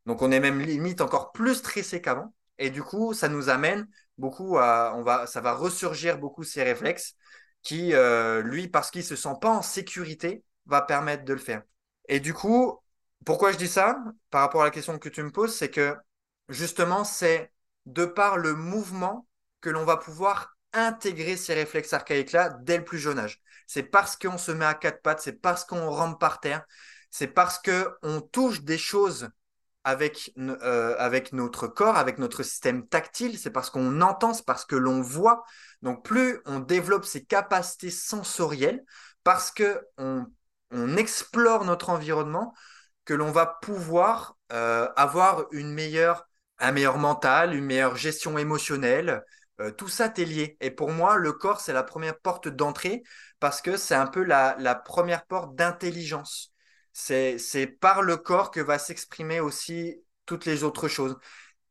[0.06, 2.34] Donc, on est même limite encore plus stressé qu'avant.
[2.58, 3.88] Et du coup, ça nous amène
[4.18, 7.14] beaucoup à, on va, ça va ressurgir beaucoup ces réflexes
[7.62, 11.62] qui, euh, lui, parce qu'il se sent pas en sécurité, va permettre de le faire.
[12.08, 12.78] Et du coup,
[13.26, 15.94] pourquoi je dis ça par rapport à la question que tu me poses, c'est que
[16.48, 17.52] justement, c'est
[17.86, 19.26] de par le mouvement
[19.60, 23.40] que l'on va pouvoir intégrer ces réflexes archaïques-là dès le plus jeune âge.
[23.66, 26.64] C'est parce qu'on se met à quatre pattes, c'est parce qu'on rampe par terre,
[27.10, 29.28] c'est parce qu'on touche des choses
[29.82, 34.64] avec, euh, avec notre corps, avec notre système tactile, c'est parce qu'on entend, c'est parce
[34.64, 35.44] que l'on voit.
[35.82, 38.84] Donc plus on développe ces capacités sensorielles,
[39.24, 39.80] parce que
[40.70, 42.54] on, explore notre environnement,
[43.04, 49.22] que l'on va pouvoir euh, avoir une meilleure, un meilleur mental, une meilleure gestion émotionnelle.
[49.60, 50.56] Euh, tout ça est lié.
[50.60, 53.02] Et pour moi, le corps, c'est la première porte d'entrée
[53.40, 56.50] parce que c'est un peu la, la première porte d'intelligence
[56.92, 59.96] c'est par le corps que va s'exprimer aussi
[60.26, 61.16] toutes les autres choses.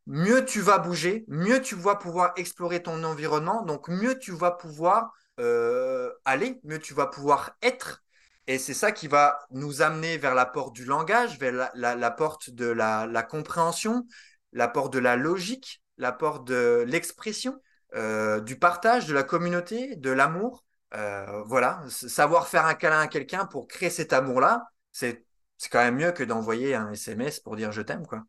[0.07, 4.51] Mieux tu vas bouger, mieux tu vas pouvoir explorer ton environnement, donc mieux tu vas
[4.51, 8.03] pouvoir euh, aller, mieux tu vas pouvoir être.
[8.49, 12.49] Et c'est ça qui va nous amener vers la porte du langage, vers la, porte
[12.49, 14.07] de la, compréhension,
[14.53, 17.61] la porte de la logique, la porte de l'expression,
[17.93, 20.65] euh, du partage, de la communauté, de l'amour.
[20.95, 25.23] Euh, voilà, savoir faire un câlin à quelqu'un pour créer cet amour-là, c'est
[25.71, 28.23] quand même mieux que d'envoyer un SMS pour dire je t'aime quoi.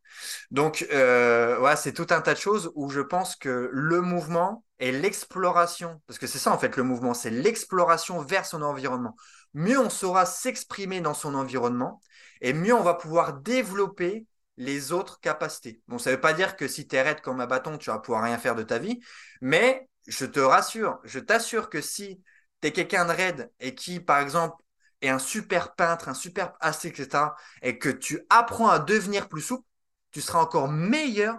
[0.50, 4.92] Donc euh, c'est tout un tas de choses où je pense que le mouvement et
[4.92, 9.16] l'exploration, parce que c'est ça en fait le mouvement, c'est l'exploration vers son environnement.
[9.54, 12.00] Mieux on saura s'exprimer dans son environnement
[12.40, 14.26] et mieux on va pouvoir développer
[14.56, 15.80] les autres capacités.
[15.88, 17.90] Bon, ça ne veut pas dire que si tu es raide comme un bâton, tu
[17.90, 19.00] vas pouvoir rien faire de ta vie,
[19.40, 22.22] mais je te rassure, je t'assure que si
[22.60, 24.62] tu es quelqu'un de raide et qui, par exemple,
[25.02, 29.40] et un super peintre, un super assis, etc., et que tu apprends à devenir plus
[29.40, 29.66] souple,
[30.10, 31.38] tu seras encore meilleur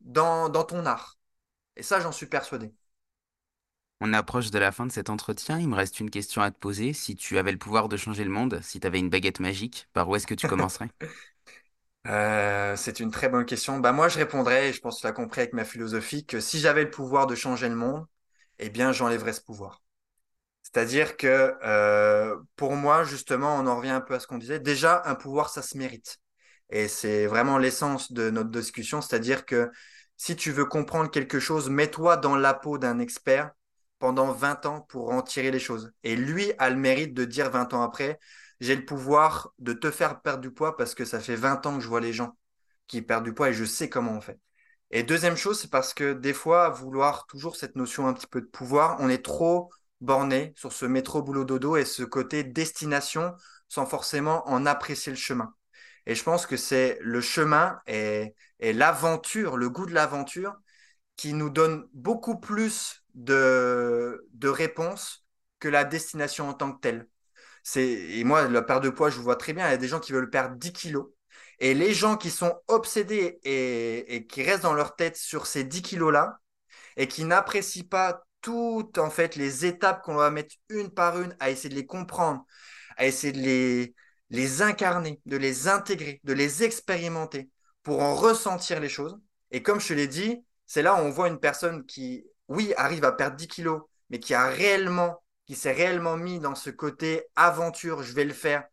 [0.00, 1.18] dans ton art.
[1.76, 2.72] Et ça, j'en suis persuadé.
[4.00, 5.60] On approche de la fin de cet entretien.
[5.60, 6.92] Il me reste une question à te poser.
[6.92, 9.88] Si tu avais le pouvoir de changer le monde, si tu avais une baguette magique,
[9.92, 10.90] par où est-ce que tu commencerais?
[12.06, 13.78] Euh, C'est une très bonne question.
[13.78, 16.40] Bah, moi, je répondrais, et je pense que tu as compris avec ma philosophie, que
[16.40, 18.06] si j'avais le pouvoir de changer le monde,
[18.58, 19.82] eh bien, j'enlèverais ce pouvoir.
[20.62, 24.60] C'est-à-dire que euh, pour moi, justement, on en revient un peu à ce qu'on disait.
[24.60, 26.18] Déjà, un pouvoir, ça se mérite.
[26.70, 29.00] Et c'est vraiment l'essence de notre discussion.
[29.02, 29.70] C'est-à-dire que
[30.16, 33.52] si tu veux comprendre quelque chose, mets-toi dans la peau d'un expert
[33.98, 35.92] pendant 20 ans pour en tirer les choses.
[36.04, 38.18] Et lui a le mérite de dire 20 ans après,
[38.60, 41.76] j'ai le pouvoir de te faire perdre du poids parce que ça fait 20 ans
[41.76, 42.36] que je vois les gens
[42.86, 44.38] qui perdent du poids et je sais comment on fait.
[44.90, 48.40] Et deuxième chose, c'est parce que des fois, vouloir toujours cette notion un petit peu
[48.40, 49.70] de pouvoir, on est trop
[50.00, 53.34] borné sur ce métro boulot dodo et ce côté destination
[53.68, 55.54] sans forcément en apprécier le chemin.
[56.06, 60.56] Et je pense que c'est le chemin et, l'aventure, le goût de l'aventure
[61.16, 65.26] qui nous donne beaucoup plus de, de réponses
[65.60, 67.08] que la destination en tant que telle.
[67.76, 70.00] Et moi, la perte de poids, je vois très bien, il y a des gens
[70.00, 71.08] qui veulent perdre 10 kilos.
[71.60, 75.64] Et les gens qui sont obsédés et, et qui restent dans leur tête sur ces
[75.64, 76.38] 10 kilos-là
[76.96, 81.36] et qui n'apprécient pas toutes en fait les étapes qu'on va mettre une par une
[81.40, 82.44] à essayer de les comprendre,
[82.96, 83.94] à essayer de les,
[84.30, 87.50] les incarner, de les intégrer, de les expérimenter
[87.82, 89.18] pour en ressentir les choses.
[89.50, 92.72] Et comme je te l'ai dit, c'est là où on voit une personne qui, oui,
[92.76, 96.70] arrive à perdre 10 kilos, mais qui a réellement, qui s'est réellement mis dans ce
[96.70, 98.64] côté aventure, je vais le faire,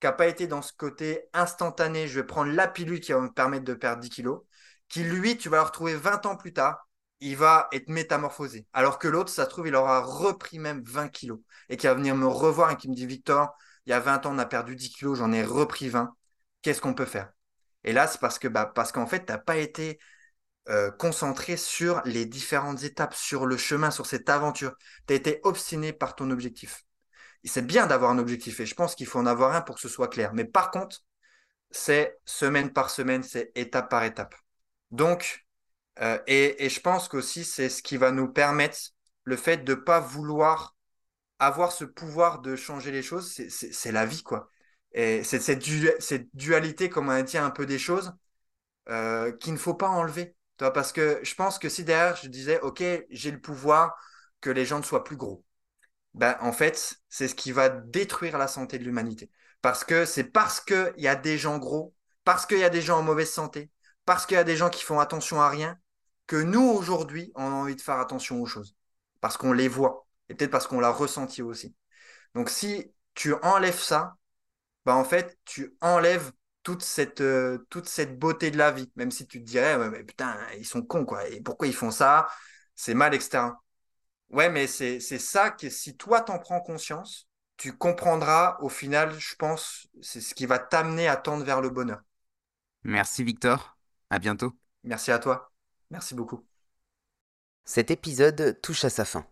[0.00, 3.20] qui n'a pas été dans ce côté instantané, je vais prendre la pilule qui va
[3.20, 4.40] me permettre de perdre 10 kilos,
[4.88, 6.88] qui lui, tu vas le retrouver 20 ans plus tard,
[7.20, 8.66] il va être métamorphosé.
[8.72, 11.94] Alors que l'autre, ça se trouve, il aura repris même 20 kilos et qui va
[11.94, 13.54] venir me revoir et qui me dit Victor,
[13.86, 16.14] il y a 20 ans, on a perdu 10 kilos, j'en ai repris 20.
[16.62, 17.30] Qu'est-ce qu'on peut faire?
[17.84, 19.98] Et là, c'est parce que bah, parce qu'en fait, tu n'as pas été
[20.70, 24.74] euh, concentré sur les différentes étapes, sur le chemin, sur cette aventure.
[25.06, 26.84] Tu as été obstiné par ton objectif.
[27.44, 29.80] C'est bien d'avoir un objectif et je pense qu'il faut en avoir un pour que
[29.80, 30.32] ce soit clair.
[30.34, 31.02] Mais par contre,
[31.70, 34.34] c'est semaine par semaine, c'est étape par étape.
[34.90, 35.46] Donc,
[36.00, 38.78] euh, et, je pense qu'aussi, c'est ce qui va nous permettre
[39.24, 40.76] le fait de ne pas vouloir
[41.38, 44.50] avoir ce pouvoir de changer les choses, c'est la vie, quoi.
[44.92, 45.60] Et c'est cette,
[46.34, 48.12] dualité, comme on dit un peu des choses,
[48.88, 50.34] euh, qu'il ne faut pas enlever.
[50.74, 53.96] Parce que je pense que si derrière, je disais, OK, j'ai le pouvoir
[54.40, 55.44] que les gens ne soient plus gros,
[56.14, 59.30] ben, en fait, c'est ce qui va détruire la santé de l'humanité.
[59.62, 61.94] Parce que c'est parce qu'il y a des gens gros,
[62.24, 63.70] parce qu'il y a des gens en mauvaise santé,
[64.04, 65.78] parce qu'il y a des gens qui font attention à rien,
[66.26, 68.76] que nous, aujourd'hui, on a envie de faire attention aux choses.
[69.20, 70.06] Parce qu'on les voit.
[70.28, 71.74] Et peut-être parce qu'on l'a ressenti aussi.
[72.34, 74.16] Donc, si tu enlèves ça,
[74.84, 76.32] bah, en fait, tu enlèves
[76.62, 78.90] toute cette, euh, toute cette beauté de la vie.
[78.96, 81.26] Même si tu te dirais, mais putain, ils sont cons, quoi.
[81.28, 82.28] Et pourquoi ils font ça?
[82.74, 83.60] C'est mal, etc.
[84.30, 89.34] Ouais, mais c'est ça que si toi, t'en prends conscience, tu comprendras au final, je
[89.34, 92.00] pense, c'est ce qui va t'amener à tendre vers le bonheur.
[92.84, 93.76] Merci Victor,
[94.08, 94.56] à bientôt.
[94.84, 95.52] Merci à toi,
[95.90, 96.42] merci beaucoup.
[97.64, 99.26] Cet épisode touche à sa fin.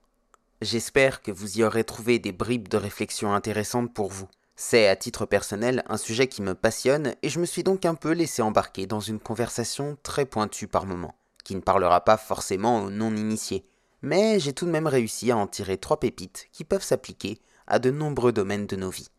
[0.61, 4.29] J'espère que vous y aurez trouvé des bribes de réflexion intéressantes pour vous.
[4.61, 7.95] C'est à titre personnel un sujet qui me passionne et je me suis donc un
[7.95, 12.83] peu laissé embarquer dans une conversation très pointue par moments, qui ne parlera pas forcément
[12.83, 13.63] aux non-initiés,
[14.03, 17.39] mais j'ai tout de même réussi à en tirer trois pépites qui peuvent s'appliquer
[17.69, 19.11] à de nombreux domaines de nos vies.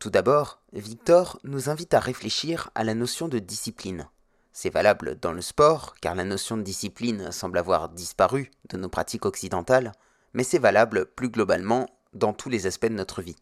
[0.00, 4.06] Tout d'abord, Victor nous invite à réfléchir à la notion de discipline.
[4.52, 8.90] C'est valable dans le sport, car la notion de discipline semble avoir disparu de nos
[8.90, 9.92] pratiques occidentales,
[10.34, 13.36] mais c'est valable plus globalement dans tous les aspects de notre vie.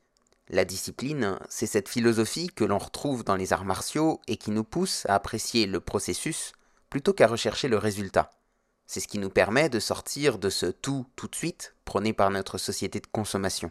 [0.54, 4.64] La discipline, c'est cette philosophie que l'on retrouve dans les arts martiaux et qui nous
[4.64, 6.52] pousse à apprécier le processus
[6.90, 8.30] plutôt qu'à rechercher le résultat.
[8.86, 12.28] C'est ce qui nous permet de sortir de ce tout tout de suite prôné par
[12.30, 13.70] notre société de consommation.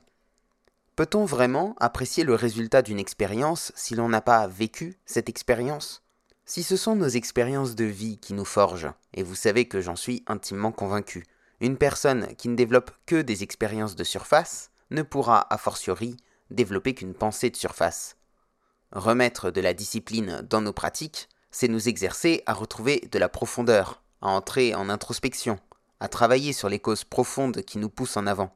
[0.95, 6.01] Peut-on vraiment apprécier le résultat d'une expérience si l'on n'a pas vécu cette expérience?
[6.45, 9.95] Si ce sont nos expériences de vie qui nous forgent, et vous savez que j'en
[9.95, 11.27] suis intimement convaincu,
[11.59, 16.17] une personne qui ne développe que des expériences de surface ne pourra a fortiori
[16.51, 18.15] développer qu'une pensée de surface.
[18.91, 24.01] Remettre de la discipline dans nos pratiques, c'est nous exercer à retrouver de la profondeur,
[24.21, 25.59] à entrer en introspection,
[25.99, 28.55] à travailler sur les causes profondes qui nous poussent en avant.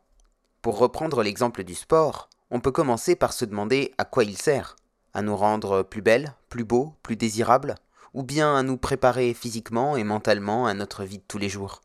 [0.61, 4.75] Pour reprendre l'exemple du sport, on peut commencer par se demander à quoi il sert.
[5.13, 7.75] À nous rendre plus belles, plus beaux, plus désirables,
[8.13, 11.81] ou bien à nous préparer physiquement et mentalement à notre vie de tous les jours.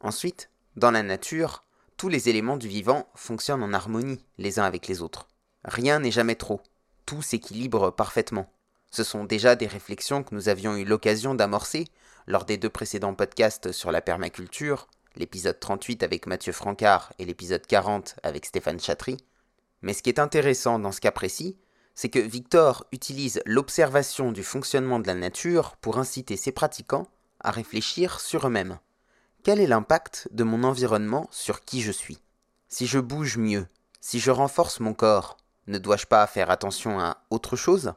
[0.00, 1.64] Ensuite, dans la nature,
[1.98, 5.26] tous les éléments du vivant fonctionnent en harmonie les uns avec les autres.
[5.64, 6.62] Rien n'est jamais trop,
[7.04, 8.50] tout s'équilibre parfaitement.
[8.90, 11.88] Ce sont déjà des réflexions que nous avions eu l'occasion d'amorcer
[12.28, 14.86] lors des deux précédents podcasts sur la permaculture,
[15.16, 19.16] l'épisode 38 avec Mathieu Francard et l'épisode 40 avec Stéphane Chatry.
[19.82, 21.58] Mais ce qui est intéressant dans ce cas précis,
[21.96, 27.08] c'est que Victor utilise l'observation du fonctionnement de la nature pour inciter ses pratiquants
[27.40, 28.78] à réfléchir sur eux-mêmes.
[29.48, 32.18] Quel est l'impact de mon environnement sur qui je suis?
[32.68, 33.66] Si je bouge mieux,
[33.98, 35.38] si je renforce mon corps,
[35.68, 37.94] ne dois-je pas faire attention à autre chose?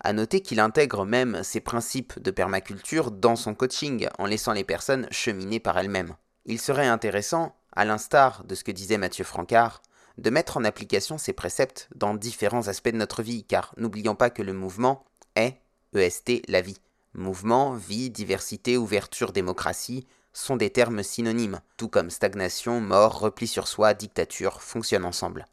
[0.00, 4.62] À noter qu'il intègre même ces principes de permaculture dans son coaching en laissant les
[4.62, 6.16] personnes cheminer par elles-mêmes.
[6.44, 9.80] Il serait intéressant, à l'instar de ce que disait Mathieu Francard,
[10.18, 14.28] de mettre en application ces préceptes dans différents aspects de notre vie, car n'oublions pas
[14.28, 15.62] que le mouvement est,
[15.94, 16.76] EST, la vie.
[17.14, 23.68] Mouvement, vie, diversité, ouverture, démocratie sont des termes synonymes, tout comme stagnation, mort, repli sur
[23.68, 25.46] soi, dictature fonctionnent ensemble.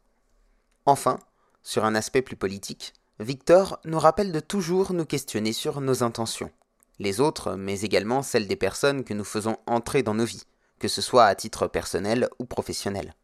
[0.86, 1.18] Enfin,
[1.62, 6.50] sur un aspect plus politique, Victor nous rappelle de toujours nous questionner sur nos intentions,
[6.98, 10.44] les autres, mais également celles des personnes que nous faisons entrer dans nos vies
[10.78, 13.14] que ce soit à titre personnel ou professionnel.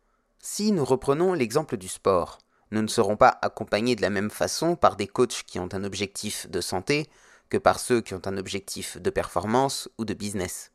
[0.40, 2.38] Si nous reprenons l'exemple du sport,
[2.70, 5.84] nous ne serons pas accompagnés de la même façon par des coachs qui ont un
[5.84, 7.09] objectif de santé
[7.48, 10.70] que par ceux qui ont un objectif de performance ou de business.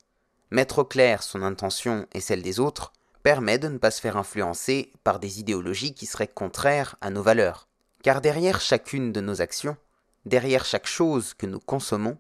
[0.51, 2.91] Mettre au clair son intention et celle des autres
[3.21, 7.21] permet de ne pas se faire influencer par des idéologies qui seraient contraires à nos
[7.21, 7.67] valeurs.
[8.01, 9.77] Car derrière chacune de nos actions,
[10.25, 12.17] derrière chaque chose que nous consommons,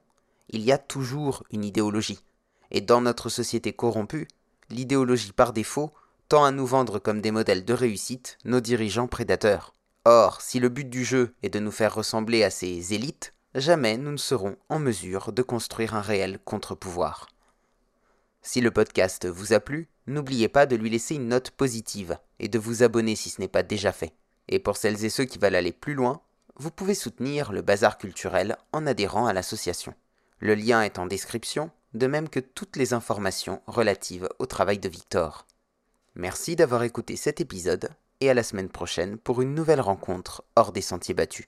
[0.49, 2.19] il y a toujours une idéologie.
[2.71, 4.27] Et dans notre société corrompue,
[4.69, 5.91] l'idéologie par défaut
[6.27, 9.73] tend à nous vendre comme des modèles de réussite nos dirigeants prédateurs.
[10.05, 13.97] Or, si le but du jeu est de nous faire ressembler à ces élites, jamais
[13.97, 17.27] nous ne serons en mesure de construire un réel contre-pouvoir.
[18.41, 22.47] Si le podcast vous a plu, n'oubliez pas de lui laisser une note positive et
[22.47, 24.13] de vous abonner si ce n'est pas déjà fait.
[24.47, 26.21] Et pour celles et ceux qui veulent aller plus loin,
[26.55, 29.93] vous pouvez soutenir le bazar culturel en adhérant à l'association.
[30.39, 34.89] Le lien est en description de même que toutes les informations relatives au travail de
[34.89, 35.45] Victor.
[36.15, 37.89] Merci d'avoir écouté cet épisode
[38.21, 41.47] et à la semaine prochaine pour une nouvelle rencontre hors des sentiers battus.